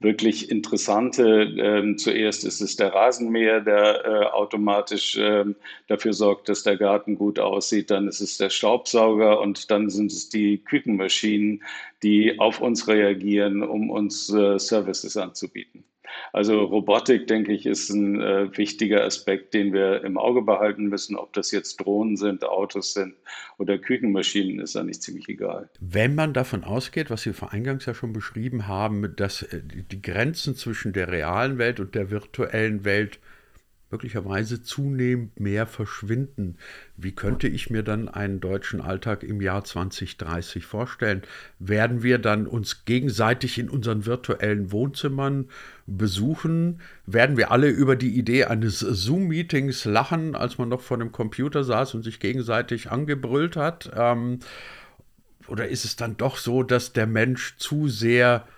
wirklich 0.00 0.50
interessante. 0.50 1.42
Ähm, 1.58 1.98
zuerst 1.98 2.44
ist 2.44 2.60
es 2.60 2.76
der 2.76 2.92
Rasenmäher, 2.92 3.60
der 3.60 4.04
äh, 4.04 4.24
automatisch 4.26 5.16
ähm, 5.18 5.56
dafür 5.88 6.12
sorgt, 6.12 6.48
dass 6.48 6.62
der 6.62 6.76
Garten 6.76 7.16
gut 7.16 7.38
aussieht. 7.38 7.90
Dann 7.90 8.08
ist 8.08 8.20
es 8.20 8.36
der 8.38 8.50
Staubsauger 8.50 9.40
und 9.40 9.70
dann 9.70 9.88
sind 9.90 10.12
es 10.12 10.28
die 10.28 10.58
Küchenmaschinen, 10.58 11.62
die 12.02 12.38
auf 12.38 12.60
uns 12.60 12.88
reagieren, 12.88 13.62
um 13.62 13.90
uns 13.90 14.32
äh, 14.32 14.58
Services 14.58 15.16
anzubieten. 15.16 15.84
Also 16.32 16.64
Robotik, 16.64 17.26
denke 17.26 17.52
ich, 17.52 17.66
ist 17.66 17.90
ein 17.90 18.20
äh, 18.20 18.56
wichtiger 18.56 19.04
Aspekt, 19.04 19.54
den 19.54 19.72
wir 19.72 20.04
im 20.04 20.18
Auge 20.18 20.42
behalten 20.42 20.86
müssen. 20.86 21.16
Ob 21.16 21.32
das 21.32 21.50
jetzt 21.50 21.76
Drohnen 21.76 22.16
sind, 22.16 22.44
Autos 22.44 22.92
sind 22.92 23.14
oder 23.58 23.78
Küchenmaschinen, 23.78 24.60
ist 24.60 24.76
eigentlich 24.76 25.00
ziemlich 25.00 25.28
egal. 25.28 25.68
Wenn 25.80 26.14
man 26.14 26.32
davon 26.32 26.64
ausgeht, 26.64 27.10
was 27.10 27.22
Sie 27.22 27.32
vor 27.32 27.52
eingangs 27.52 27.86
ja 27.86 27.94
schon 27.94 28.12
beschrieben 28.12 28.66
haben, 28.66 29.14
dass 29.16 29.42
äh, 29.42 29.60
die 29.62 30.02
Grenzen 30.02 30.56
zwischen 30.56 30.92
der 30.92 31.08
realen 31.08 31.58
Welt 31.58 31.80
und 31.80 31.94
der 31.94 32.10
virtuellen 32.10 32.84
Welt 32.84 33.18
möglicherweise 33.90 34.62
zunehmend 34.62 35.38
mehr 35.38 35.66
verschwinden. 35.66 36.56
Wie 36.96 37.12
könnte 37.12 37.46
ich 37.46 37.70
mir 37.70 37.82
dann 37.82 38.08
einen 38.08 38.40
deutschen 38.40 38.80
Alltag 38.80 39.22
im 39.22 39.40
Jahr 39.40 39.62
2030 39.64 40.66
vorstellen? 40.66 41.22
Werden 41.58 42.02
wir 42.02 42.18
dann 42.18 42.46
uns 42.46 42.84
gegenseitig 42.84 43.58
in 43.58 43.70
unseren 43.70 44.04
virtuellen 44.04 44.72
Wohnzimmern 44.72 45.48
besuchen? 45.86 46.80
Werden 47.06 47.36
wir 47.36 47.52
alle 47.52 47.68
über 47.68 47.94
die 47.94 48.16
Idee 48.16 48.44
eines 48.44 48.80
Zoom-Meetings 48.80 49.84
lachen, 49.84 50.34
als 50.34 50.58
man 50.58 50.68
noch 50.68 50.80
vor 50.80 50.98
dem 50.98 51.12
Computer 51.12 51.62
saß 51.62 51.94
und 51.94 52.02
sich 52.02 52.18
gegenseitig 52.18 52.90
angebrüllt 52.90 53.56
hat? 53.56 53.90
Ähm, 53.94 54.40
oder 55.46 55.68
ist 55.68 55.84
es 55.84 55.94
dann 55.94 56.16
doch 56.16 56.38
so, 56.38 56.64
dass 56.64 56.92
der 56.92 57.06
Mensch 57.06 57.56
zu 57.56 57.88
sehr 57.88 58.48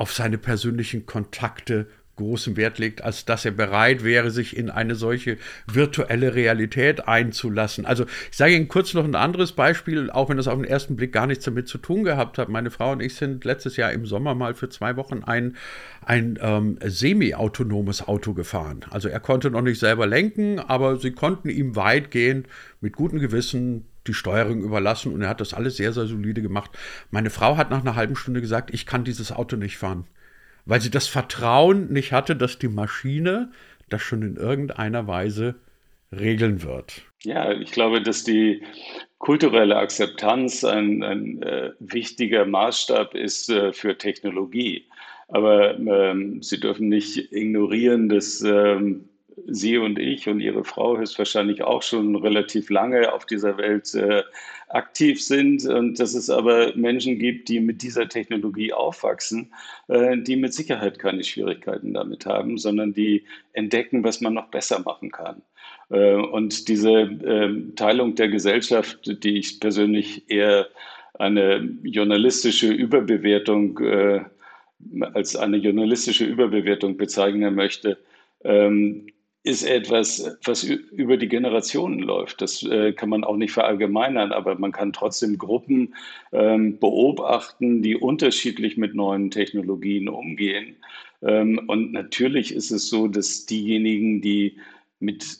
auf 0.00 0.12
seine 0.12 0.38
persönlichen 0.38 1.06
Kontakte 1.06 1.86
großen 2.20 2.56
Wert 2.56 2.78
legt, 2.78 3.02
als 3.02 3.24
dass 3.24 3.44
er 3.44 3.50
bereit 3.50 4.04
wäre, 4.04 4.30
sich 4.30 4.56
in 4.56 4.70
eine 4.70 4.94
solche 4.94 5.38
virtuelle 5.66 6.34
Realität 6.34 7.08
einzulassen. 7.08 7.86
Also 7.86 8.04
ich 8.30 8.36
sage 8.36 8.54
Ihnen 8.54 8.68
kurz 8.68 8.94
noch 8.94 9.04
ein 9.04 9.14
anderes 9.14 9.52
Beispiel, 9.52 10.10
auch 10.10 10.28
wenn 10.28 10.36
das 10.36 10.48
auf 10.48 10.56
den 10.56 10.64
ersten 10.64 10.96
Blick 10.96 11.12
gar 11.12 11.26
nichts 11.26 11.44
damit 11.44 11.68
zu 11.68 11.78
tun 11.78 12.04
gehabt 12.04 12.38
hat. 12.38 12.48
Meine 12.48 12.70
Frau 12.70 12.92
und 12.92 13.02
ich 13.02 13.14
sind 13.14 13.44
letztes 13.44 13.76
Jahr 13.76 13.92
im 13.92 14.06
Sommer 14.06 14.34
mal 14.34 14.54
für 14.54 14.68
zwei 14.68 14.96
Wochen 14.96 15.22
ein, 15.24 15.56
ein 16.04 16.38
ähm, 16.40 16.78
semi-autonomes 16.84 18.06
Auto 18.06 18.34
gefahren. 18.34 18.80
Also 18.90 19.08
er 19.08 19.20
konnte 19.20 19.50
noch 19.50 19.62
nicht 19.62 19.80
selber 19.80 20.06
lenken, 20.06 20.60
aber 20.60 20.96
sie 20.96 21.12
konnten 21.12 21.48
ihm 21.48 21.74
weitgehend 21.74 22.46
mit 22.80 22.94
gutem 22.94 23.18
Gewissen 23.18 23.86
die 24.06 24.14
Steuerung 24.14 24.62
überlassen 24.62 25.12
und 25.12 25.22
er 25.22 25.28
hat 25.28 25.40
das 25.40 25.54
alles 25.54 25.76
sehr, 25.76 25.92
sehr 25.92 26.06
solide 26.06 26.42
gemacht. 26.42 26.70
Meine 27.10 27.30
Frau 27.30 27.56
hat 27.56 27.70
nach 27.70 27.80
einer 27.80 27.96
halben 27.96 28.16
Stunde 28.16 28.40
gesagt, 28.40 28.72
ich 28.72 28.86
kann 28.86 29.04
dieses 29.04 29.32
Auto 29.32 29.56
nicht 29.56 29.76
fahren, 29.76 30.04
weil 30.64 30.80
sie 30.80 30.90
das 30.90 31.08
Vertrauen 31.08 31.92
nicht 31.92 32.12
hatte, 32.12 32.36
dass 32.36 32.58
die 32.58 32.68
Maschine 32.68 33.50
das 33.88 34.02
schon 34.02 34.22
in 34.22 34.36
irgendeiner 34.36 35.06
Weise 35.06 35.56
regeln 36.12 36.62
wird. 36.62 37.02
Ja, 37.22 37.52
ich 37.52 37.72
glaube, 37.72 38.02
dass 38.02 38.24
die 38.24 38.62
kulturelle 39.18 39.76
Akzeptanz 39.76 40.64
ein, 40.64 41.02
ein 41.02 41.42
äh, 41.42 41.72
wichtiger 41.78 42.46
Maßstab 42.46 43.14
ist 43.14 43.50
äh, 43.50 43.72
für 43.72 43.98
Technologie. 43.98 44.86
Aber 45.28 45.78
ähm, 45.78 46.42
Sie 46.42 46.58
dürfen 46.58 46.88
nicht 46.88 47.32
ignorieren, 47.32 48.08
dass 48.08 48.40
ähm, 48.40 49.09
Sie 49.46 49.78
und 49.78 49.98
ich 49.98 50.28
und 50.28 50.40
Ihre 50.40 50.64
Frau 50.64 50.98
höchstwahrscheinlich 50.98 51.62
auch 51.62 51.82
schon 51.82 52.16
relativ 52.16 52.70
lange 52.70 53.12
auf 53.12 53.26
dieser 53.26 53.56
Welt 53.58 53.94
äh, 53.94 54.22
aktiv 54.68 55.22
sind 55.22 55.66
und 55.66 55.98
dass 55.98 56.14
es 56.14 56.30
aber 56.30 56.74
Menschen 56.76 57.18
gibt, 57.18 57.48
die 57.48 57.60
mit 57.60 57.82
dieser 57.82 58.08
Technologie 58.08 58.72
aufwachsen, 58.72 59.52
äh, 59.88 60.16
die 60.18 60.36
mit 60.36 60.54
Sicherheit 60.54 60.98
keine 60.98 61.24
Schwierigkeiten 61.24 61.94
damit 61.94 62.26
haben, 62.26 62.58
sondern 62.58 62.94
die 62.94 63.24
entdecken, 63.52 64.04
was 64.04 64.20
man 64.20 64.34
noch 64.34 64.48
besser 64.48 64.80
machen 64.80 65.10
kann. 65.10 65.42
Äh, 65.90 66.14
und 66.14 66.68
diese 66.68 66.90
ähm, 66.90 67.74
Teilung 67.76 68.14
der 68.14 68.28
Gesellschaft, 68.28 69.22
die 69.24 69.38
ich 69.38 69.60
persönlich 69.60 70.30
eher 70.30 70.68
eine 71.14 71.68
journalistische 71.82 72.72
Überbewertung 72.72 73.78
äh, 73.80 74.20
als 75.12 75.36
eine 75.36 75.58
journalistische 75.58 76.24
Überbewertung 76.24 76.96
bezeichnen 76.96 77.54
möchte, 77.54 77.98
ähm, 78.44 79.06
ist 79.42 79.62
etwas, 79.62 80.36
was 80.44 80.64
über 80.64 81.16
die 81.16 81.28
Generationen 81.28 82.00
läuft. 82.00 82.42
Das 82.42 82.62
äh, 82.62 82.92
kann 82.92 83.08
man 83.08 83.24
auch 83.24 83.36
nicht 83.36 83.52
verallgemeinern, 83.52 84.32
aber 84.32 84.58
man 84.58 84.72
kann 84.72 84.92
trotzdem 84.92 85.38
Gruppen 85.38 85.94
ähm, 86.32 86.78
beobachten, 86.78 87.82
die 87.82 87.96
unterschiedlich 87.96 88.76
mit 88.76 88.94
neuen 88.94 89.30
Technologien 89.30 90.08
umgehen. 90.10 90.76
Ähm, 91.22 91.60
und 91.68 91.92
natürlich 91.92 92.54
ist 92.54 92.70
es 92.70 92.88
so, 92.90 93.08
dass 93.08 93.46
diejenigen, 93.46 94.20
die 94.20 94.58
mit 94.98 95.38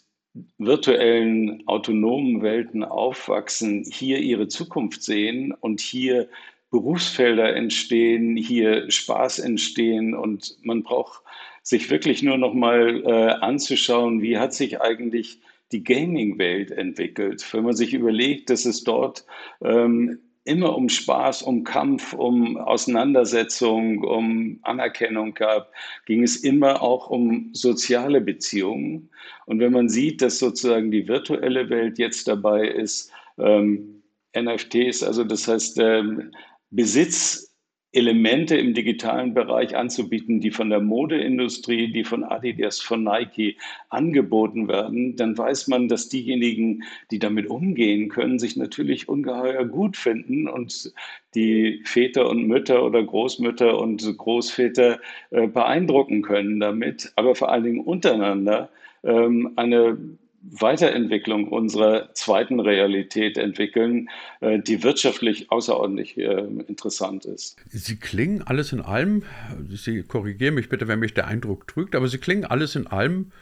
virtuellen, 0.57 1.67
autonomen 1.67 2.41
Welten 2.41 2.85
aufwachsen, 2.85 3.85
hier 3.85 4.19
ihre 4.19 4.49
Zukunft 4.49 5.03
sehen 5.03 5.53
und 5.53 5.81
hier 5.81 6.29
Berufsfelder 6.71 7.55
entstehen, 7.55 8.37
hier 8.37 8.91
Spaß 8.91 9.41
entstehen 9.41 10.15
und 10.15 10.57
man 10.63 10.85
braucht 10.85 11.23
sich 11.71 11.89
wirklich 11.89 12.23
nur 12.23 12.37
noch 12.37 12.53
mal 12.53 13.03
äh, 13.07 13.31
anzuschauen, 13.41 14.21
wie 14.23 14.37
hat 14.37 14.53
sich 14.53 14.81
eigentlich 14.81 15.41
die 15.73 15.85
Gaming-Welt 15.85 16.73
entwickelt. 16.73 17.47
Wenn 17.55 17.63
man 17.63 17.77
sich 17.77 17.95
überlegt, 17.95 18.51
dass 18.51 18.65
es 18.65 18.83
dort 18.83 19.25
ähm, 19.63 20.19
immer 20.45 20.77
um 20.77 20.89
Spaß, 20.89 21.43
um 21.43 21.63
Kampf, 21.63 22.13
um 22.13 22.57
Auseinandersetzung, 22.57 24.03
um 24.03 24.59
Anerkennung 24.63 25.33
gab, 25.35 25.73
ging 26.07 26.25
es 26.25 26.37
immer 26.37 26.83
auch 26.83 27.09
um 27.09 27.51
soziale 27.53 28.21
Beziehungen. 28.21 29.09
Und 29.47 29.61
wenn 29.61 29.73
man 29.73 29.89
sieht, 29.89 30.23
dass 30.23 30.41
sozusagen 30.41 30.91
die 30.91 31.07
virtuelle 31.07 31.71
Welt 31.71 31.99
jetzt 31.99 32.27
dabei 32.27 32.67
ist, 32.67 33.13
ähm, 33.39 34.03
NFTs, 34.37 35.05
also 35.05 35.23
das 35.23 35.47
heißt 35.47 35.79
ähm, 35.79 36.33
Besitz 36.71 37.50
Elemente 37.93 38.57
im 38.57 38.73
digitalen 38.73 39.35
Bereich 39.35 39.77
anzubieten, 39.77 40.41
die 40.41 40.53
von 40.53 40.71
der 40.71 40.81
Modeindustrie, 40.81 41.93
die 41.93 42.05
von 42.05 42.23
Adidas, 42.23 42.81
von 42.81 43.03
Nike 43.03 43.57
angeboten 43.89 44.69
werden, 44.69 45.17
dann 45.17 45.37
weiß 45.37 45.67
man, 45.69 45.89
dass 45.89 46.09
diejenigen, 46.09 46.85
die 47.11 47.19
damit 47.19 47.49
umgehen 47.49 48.09
können, 48.09 48.39
sich 48.39 48.57
natürlich 48.57 49.09
ungeheuer 49.09 49.65
gut 49.65 49.97
finden 49.97 50.49
und 50.49 50.93
die 51.35 51.81
Väter 51.85 52.29
und 52.29 52.47
Mütter 52.47 52.85
oder 52.85 53.03
Großmütter 53.03 53.79
und 53.79 54.17
Großväter 54.17 55.01
äh, 55.31 55.49
beeindrucken 55.49 56.23
können 56.23 56.61
damit, 56.61 57.13
aber 57.17 57.35
vor 57.35 57.51
allen 57.51 57.65
Dingen 57.65 57.81
untereinander 57.81 58.71
ähm, 59.03 59.53
eine 59.57 59.99
Weiterentwicklung 60.43 61.49
unserer 61.49 62.15
zweiten 62.15 62.61
Realität 62.61 63.37
entwickeln, 63.37 64.09
äh, 64.41 64.59
die 64.59 64.83
wirtschaftlich 64.83 65.51
außerordentlich 65.51 66.17
äh, 66.17 66.47
interessant 66.67 67.27
ist. 67.27 67.57
Sie 67.69 67.97
klingen 67.97 68.43
alles 68.43 68.73
in 68.73 68.81
allem, 68.81 69.23
Sie 69.69 70.03
korrigieren 70.03 70.55
mich 70.55 70.69
bitte, 70.69 70.89
wenn 70.89 70.99
mich 70.99 71.15
der 71.15 71.27
Eindruck 71.27 71.69
trügt, 71.69 71.95
aber 71.95 72.09
Sie 72.09 72.19
klingen 72.19 72.45
alles 72.45 72.75
in 72.75 72.87
allem 72.87 73.33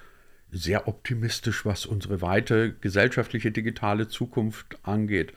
sehr 0.51 0.89
optimistisch, 0.89 1.65
was 1.65 1.87
unsere 1.87 2.21
weite 2.21 2.75
gesellschaftliche 2.81 3.51
digitale 3.51 4.09
Zukunft 4.09 4.79
angeht. 4.83 5.33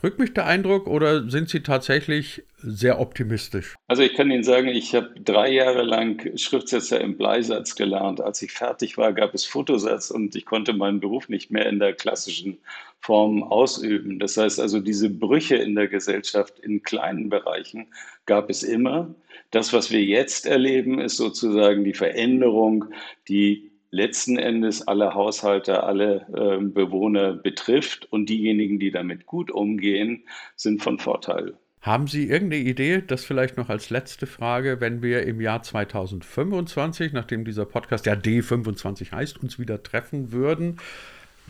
Drückt 0.00 0.20
mich 0.20 0.32
der 0.32 0.46
Eindruck 0.46 0.86
oder 0.86 1.28
sind 1.28 1.48
Sie 1.48 1.60
tatsächlich 1.60 2.44
sehr 2.58 3.00
optimistisch? 3.00 3.74
Also 3.88 4.04
ich 4.04 4.14
kann 4.14 4.30
Ihnen 4.30 4.44
sagen, 4.44 4.68
ich 4.68 4.94
habe 4.94 5.10
drei 5.18 5.50
Jahre 5.50 5.82
lang 5.82 6.38
Schriftsetzer 6.38 7.00
im 7.00 7.16
Bleisatz 7.16 7.74
gelernt. 7.74 8.20
Als 8.20 8.40
ich 8.40 8.52
fertig 8.52 8.96
war, 8.96 9.12
gab 9.12 9.34
es 9.34 9.44
Fotosatz 9.44 10.12
und 10.12 10.36
ich 10.36 10.44
konnte 10.44 10.72
meinen 10.72 11.00
Beruf 11.00 11.28
nicht 11.28 11.50
mehr 11.50 11.66
in 11.66 11.80
der 11.80 11.94
klassischen 11.94 12.58
Form 13.00 13.42
ausüben. 13.42 14.20
Das 14.20 14.36
heißt 14.36 14.60
also, 14.60 14.78
diese 14.78 15.10
Brüche 15.10 15.56
in 15.56 15.74
der 15.74 15.88
Gesellschaft 15.88 16.60
in 16.60 16.84
kleinen 16.84 17.28
Bereichen 17.28 17.88
gab 18.24 18.50
es 18.50 18.62
immer. 18.62 19.12
Das, 19.50 19.72
was 19.72 19.90
wir 19.90 20.04
jetzt 20.04 20.46
erleben, 20.46 21.00
ist 21.00 21.16
sozusagen 21.16 21.82
die 21.82 21.94
Veränderung, 21.94 22.84
die 23.26 23.67
letzten 23.90 24.38
Endes 24.38 24.86
alle 24.86 25.14
Haushalte, 25.14 25.82
alle 25.82 26.26
äh, 26.34 26.62
Bewohner 26.62 27.32
betrifft 27.32 28.06
und 28.10 28.28
diejenigen, 28.28 28.78
die 28.78 28.90
damit 28.90 29.26
gut 29.26 29.50
umgehen, 29.50 30.24
sind 30.56 30.82
von 30.82 30.98
Vorteil. 30.98 31.54
Haben 31.80 32.08
Sie 32.08 32.28
irgendeine 32.28 32.64
Idee, 32.64 33.02
das 33.06 33.24
vielleicht 33.24 33.56
noch 33.56 33.68
als 33.68 33.88
letzte 33.88 34.26
Frage, 34.26 34.80
wenn 34.80 35.00
wir 35.00 35.22
im 35.22 35.40
Jahr 35.40 35.62
2025, 35.62 37.12
nachdem 37.12 37.44
dieser 37.44 37.64
Podcast 37.64 38.04
ja 38.04 38.14
D25 38.14 39.12
heißt, 39.12 39.42
uns 39.42 39.58
wieder 39.58 39.82
treffen 39.82 40.32
würden, 40.32 40.78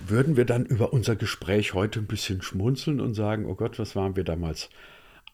würden 0.07 0.37
wir 0.37 0.45
dann 0.45 0.67
über 0.67 0.93
unser 0.93 1.17
Gespräch 1.17 1.75
heute 1.75 2.01
ein 2.01 2.07
bisschen 2.07 2.43
schmunzeln 2.43 3.01
und 3.01 3.15
sagen, 3.15 3.47
oh 3.47 3.55
Gott, 3.55 3.79
was 3.79 3.97
waren 3.97 4.17
wir 4.17 4.25
damals 4.25 4.69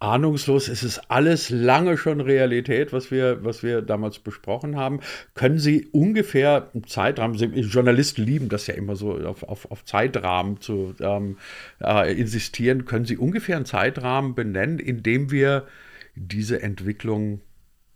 ahnungslos. 0.00 0.68
Es 0.68 0.82
ist 0.82 1.10
alles 1.10 1.50
lange 1.50 1.96
schon 1.96 2.20
Realität, 2.20 2.92
was 2.92 3.10
wir, 3.10 3.44
was 3.44 3.62
wir 3.62 3.82
damals 3.82 4.18
besprochen 4.18 4.76
haben. 4.76 5.00
Können 5.34 5.58
Sie 5.58 5.86
ungefähr 5.92 6.70
einen 6.74 6.86
Zeitrahmen, 6.86 7.38
Sie, 7.38 7.46
Journalisten 7.46 8.24
lieben 8.24 8.48
das 8.48 8.66
ja 8.66 8.74
immer 8.74 8.96
so 8.96 9.16
auf, 9.18 9.42
auf, 9.42 9.70
auf 9.70 9.84
Zeitrahmen 9.84 10.60
zu 10.60 10.94
ähm, 11.00 11.38
äh, 11.82 12.12
insistieren, 12.18 12.84
können 12.84 13.04
Sie 13.04 13.16
ungefähr 13.16 13.56
einen 13.56 13.66
Zeitrahmen 13.66 14.34
benennen, 14.34 14.78
in 14.78 15.02
dem 15.02 15.30
wir 15.30 15.66
diese 16.14 16.62
Entwicklung 16.62 17.40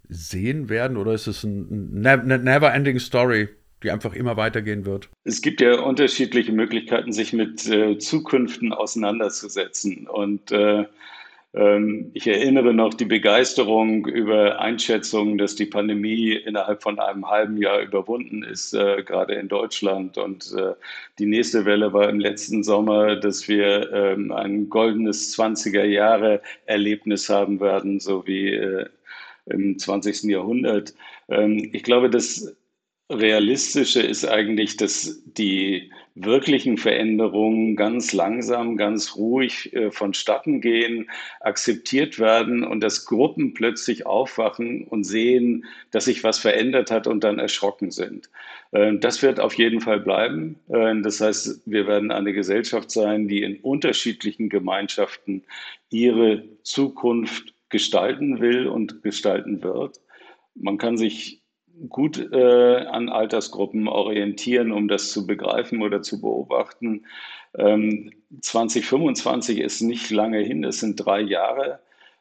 sehen 0.09 0.69
werden? 0.69 0.97
Oder 0.97 1.13
ist 1.13 1.27
es 1.27 1.45
ein, 1.45 2.07
eine 2.07 2.39
never-ending 2.39 2.99
Story? 2.99 3.49
die 3.83 3.91
einfach 3.91 4.13
immer 4.13 4.37
weitergehen 4.37 4.85
wird? 4.85 5.09
Es 5.25 5.41
gibt 5.41 5.61
ja 5.61 5.81
unterschiedliche 5.81 6.53
Möglichkeiten, 6.53 7.13
sich 7.13 7.33
mit 7.33 7.67
äh, 7.69 7.99
Zukünften 7.99 8.73
auseinanderzusetzen. 8.73 10.09
Und 10.09 10.51
äh, 10.51 10.87
ich 12.15 12.27
erinnere 12.29 12.73
noch 12.73 12.95
die 12.95 13.05
Begeisterung 13.05 14.07
über 14.07 14.61
Einschätzungen, 14.61 15.39
dass 15.39 15.57
die 15.57 15.67
Pandemie 15.67 16.33
innerhalb 16.35 16.85
von 16.85 17.01
einem 17.01 17.29
halben 17.29 17.57
Jahr 17.57 17.81
überwunden 17.81 18.45
ist, 18.45 18.75
äh, 18.75 19.03
gerade 19.03 19.35
in 19.35 19.49
Deutschland. 19.49 20.19
Und 20.19 20.55
äh, 20.57 20.75
die 21.19 21.27
nächste 21.27 21.65
Welle 21.65 21.93
war 21.93 22.09
im 22.09 22.21
letzten 22.21 22.63
Sommer, 22.63 23.17
dass 23.17 23.49
wir 23.49 23.93
ähm, 23.93 24.31
ein 24.31 24.69
goldenes 24.69 25.37
20er-Jahre-Erlebnis 25.37 27.29
haben 27.29 27.59
werden, 27.59 27.99
so 27.99 28.25
wie 28.25 28.55
äh, 28.55 28.87
im 29.47 29.79
20. 29.79 30.25
Jahrhundert. 30.25 30.95
Ähm, 31.29 31.71
ich 31.73 31.83
glaube, 31.83 32.09
dass 32.09 32.55
Realistische 33.11 34.03
ist 34.03 34.27
eigentlich, 34.27 34.77
dass 34.77 35.23
die 35.25 35.91
wirklichen 36.15 36.77
Veränderungen 36.77 37.75
ganz 37.77 38.13
langsam, 38.13 38.77
ganz 38.77 39.17
ruhig 39.17 39.73
äh, 39.73 39.91
vonstatten 39.91 40.61
gehen, 40.61 41.09
akzeptiert 41.41 42.19
werden 42.19 42.65
und 42.65 42.81
dass 42.81 43.07
Gruppen 43.07 43.55
plötzlich 43.55 44.05
aufwachen 44.05 44.85
und 44.85 45.05
sehen, 45.05 45.65
dass 45.91 46.07
sich 46.07 46.23
was 46.25 46.39
verändert 46.39 46.91
hat 46.91 47.07
und 47.07 47.25
dann 47.25 47.39
erschrocken 47.39 47.91
sind. 47.91 48.29
Äh, 48.73 48.97
das 48.99 49.23
wird 49.23 49.41
auf 49.41 49.55
jeden 49.55 49.81
Fall 49.81 50.01
bleiben. 50.01 50.57
Äh, 50.69 51.01
das 51.01 51.21
heißt, 51.21 51.63
wir 51.65 51.87
werden 51.87 52.11
eine 52.11 52.33
Gesellschaft 52.33 52.91
sein, 52.91 53.29
die 53.29 53.43
in 53.43 53.61
unterschiedlichen 53.61 54.49
Gemeinschaften 54.51 55.45
ihre 55.89 56.45
Zukunft 56.63 57.55
gestalten 57.71 58.41
will 58.41 58.67
und 58.67 59.03
gestalten 59.03 59.63
wird. 59.63 60.01
Man 60.55 60.79
kann 60.79 60.99
sich 60.99 61.38
gut 61.89 62.19
äh, 62.33 62.77
an 62.87 63.09
Altersgruppen 63.09 63.89
orientieren, 63.89 64.73
um 64.73 64.89
das 64.89 65.11
zu 65.11 65.27
begreifen 65.27 65.83
oder 65.83 66.03
zu 66.03 66.21
beobachten. 66.21 67.05
Ähm, 67.57 68.13
2025 68.41 69.61
ist 69.61 69.81
nicht 69.81 70.11
lange 70.11 70.41
hin, 70.41 70.65
es 70.65 70.81
sind 70.81 70.97
drei 70.97 71.21
Jahre. 71.21 71.81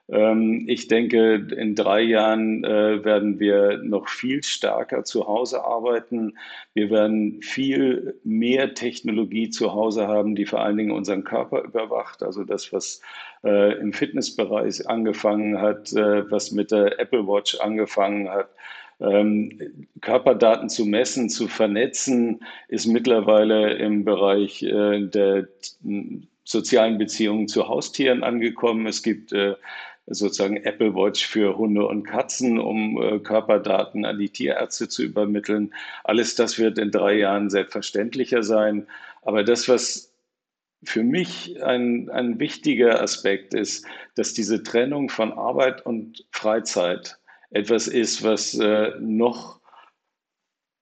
Ähm, 0.10 0.66
ich 0.68 0.88
denke, 0.88 1.48
in 1.56 1.76
drei 1.76 2.02
Jahren 2.02 2.64
äh, 2.64 3.04
werden 3.04 3.40
wir 3.40 3.80
noch 3.84 4.08
viel 4.08 4.42
stärker 4.42 5.04
zu 5.04 5.28
Hause 5.28 5.64
arbeiten. 5.66 6.38
Wir 6.74 6.90
werden 6.90 7.42
viel 7.42 8.18
mehr 8.24 8.74
Technologie 8.74 9.50
zu 9.50 9.74
Hause 9.74 10.08
haben, 10.08 10.36
die 10.36 10.46
vor 10.46 10.62
allen 10.62 10.78
Dingen 10.78 10.92
unseren 10.92 11.26
Körper 11.26 11.62
überwacht. 11.64 12.24
Also 12.24 12.46
das, 12.46 12.72
was 12.72 13.02
äh, 13.44 13.78
im 13.80 13.92
Fitnessbereich 13.92 14.90
angefangen 14.90 15.60
hat, 15.60 15.92
äh, 15.94 16.30
was 16.32 16.52
mit 16.52 16.72
der 16.72 17.00
Apple 17.00 17.28
Watch 17.28 17.60
angefangen 17.60 18.30
hat. 18.30 18.50
Ähm, 19.00 19.88
Körperdaten 20.02 20.70
zu 20.70 20.86
messen, 20.86 21.30
zu 21.30 21.48
vernetzen, 21.48 22.44
ist 22.68 22.88
mittlerweile 22.88 23.74
im 23.74 24.06
Bereich 24.06 24.60
der 24.62 25.48
sozialen 26.44 26.98
Beziehungen 26.98 27.48
zu 27.48 27.68
Haustieren 27.68 28.24
angekommen. 28.24 28.88
Es 28.88 29.04
gibt 29.04 29.34
sozusagen 30.08 30.58
Apple 30.58 30.96
Watch 30.96 31.26
für 31.28 31.58
Hunde 31.58 31.86
und 31.86 32.04
Katzen, 32.04 32.60
um 32.60 33.02
äh, 33.02 33.20
Körperdaten 33.20 34.06
an 34.06 34.18
die 34.18 34.30
Tierärzte 34.30 34.88
zu 34.88 35.04
übermitteln. 35.04 35.74
Alles 36.04 36.36
das 36.36 36.58
wird 36.58 36.78
in 36.78 36.92
drei 36.92 37.16
Jahren 37.16 37.50
selbstverständlicher 37.50 38.42
sein. 38.44 38.88
Aber 39.22 39.44
das, 39.44 39.68
was 39.68 40.14
für 40.84 41.04
mich 41.04 41.62
ein, 41.64 42.10
ein 42.10 42.40
wichtiger 42.40 43.02
Aspekt 43.02 43.54
ist, 43.54 43.86
dass 44.16 44.34
diese 44.34 44.64
Trennung 44.64 45.10
von 45.10 45.34
Arbeit 45.34 45.86
und 45.86 46.26
Freizeit 46.32 47.17
etwas 47.50 47.88
ist, 47.88 48.24
was 48.24 48.58
äh, 48.58 48.92
noch 49.00 49.60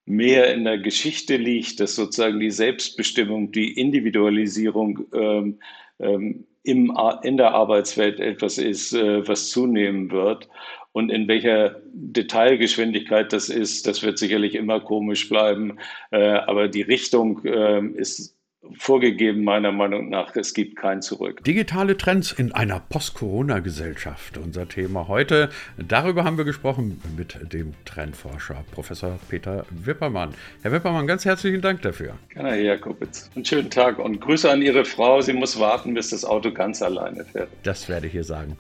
mehr 0.06 0.54
in 0.54 0.64
der 0.64 0.78
Geschichte 0.78 1.38
liegt, 1.38 1.80
dass 1.80 1.96
sozusagen 1.96 2.40
die 2.40 2.52
Selbstbestimmung, 2.52 3.52
die 3.52 3.74
Individualisierung 3.74 5.06
ähm, 5.14 5.60
ähm, 6.00 6.46
im, 6.64 6.98
in 7.24 7.38
der 7.38 7.54
Arbeitswelt 7.54 8.20
etwas 8.20 8.58
ist, 8.58 8.94
äh, 8.94 9.28
was 9.28 9.50
zunehmen 9.50 10.12
wird. 10.12 10.50
Und 10.92 11.10
in 11.12 11.28
welcher 11.28 11.82
Detailgeschwindigkeit 11.94 13.34
das 13.34 13.50
ist, 13.50 13.86
das 13.86 14.02
wird 14.02 14.18
sicherlich 14.18 14.56
immer 14.56 14.80
komisch 14.80 15.28
bleiben. 15.28 15.78
Äh, 16.12 16.24
aber 16.24 16.68
die 16.68 16.84
Richtung 16.84 17.44
äh, 17.44 17.86
ist 17.96 18.35
vorgegeben, 18.78 19.44
meiner 19.44 19.72
Meinung 19.72 20.10
nach. 20.10 20.36
Es 20.36 20.54
gibt 20.54 20.76
kein 20.76 21.02
Zurück. 21.02 21.44
Digitale 21.44 21.98
Trends 21.98 22.32
in 22.32 22.52
einer 22.52 22.80
Post-Corona-Gesellschaft. 22.80 24.38
Unser 24.38 24.68
Thema 24.68 25.08
heute. 25.08 25.50
Darüber 25.78 26.24
haben 26.24 26.38
wir 26.38 26.46
gesprochen 26.46 27.02
mit 27.16 27.38
dem 27.54 27.74
Trendforscher 27.86 28.64
Professor 28.72 29.20
Peter 29.30 29.66
Wippermann. 29.70 30.34
Herr 30.62 30.72
Wippermann, 30.72 31.08
ganz 31.08 31.26
herzlichen 31.26 31.62
Dank 31.62 31.82
dafür. 31.82 32.14
Gerne, 32.30 32.50
Herr 32.50 32.62
Jakobitz. 32.62 33.30
Einen 33.36 33.46
schönen 33.46 33.70
Tag 33.70 34.00
und 34.00 34.20
Grüße 34.22 34.50
an 34.50 34.62
Ihre 34.62 34.86
Frau. 34.86 35.22
Sie 35.22 35.34
muss 35.34 35.60
warten, 35.60 35.94
bis 35.94 36.10
das 36.10 36.26
Auto 36.26 36.52
ganz 36.52 36.82
alleine 36.82 37.26
fährt. 37.26 37.50
Das 37.64 37.90
werde 37.90 38.08
ich 38.08 38.16
ihr 38.16 38.24
sagen. 38.24 38.58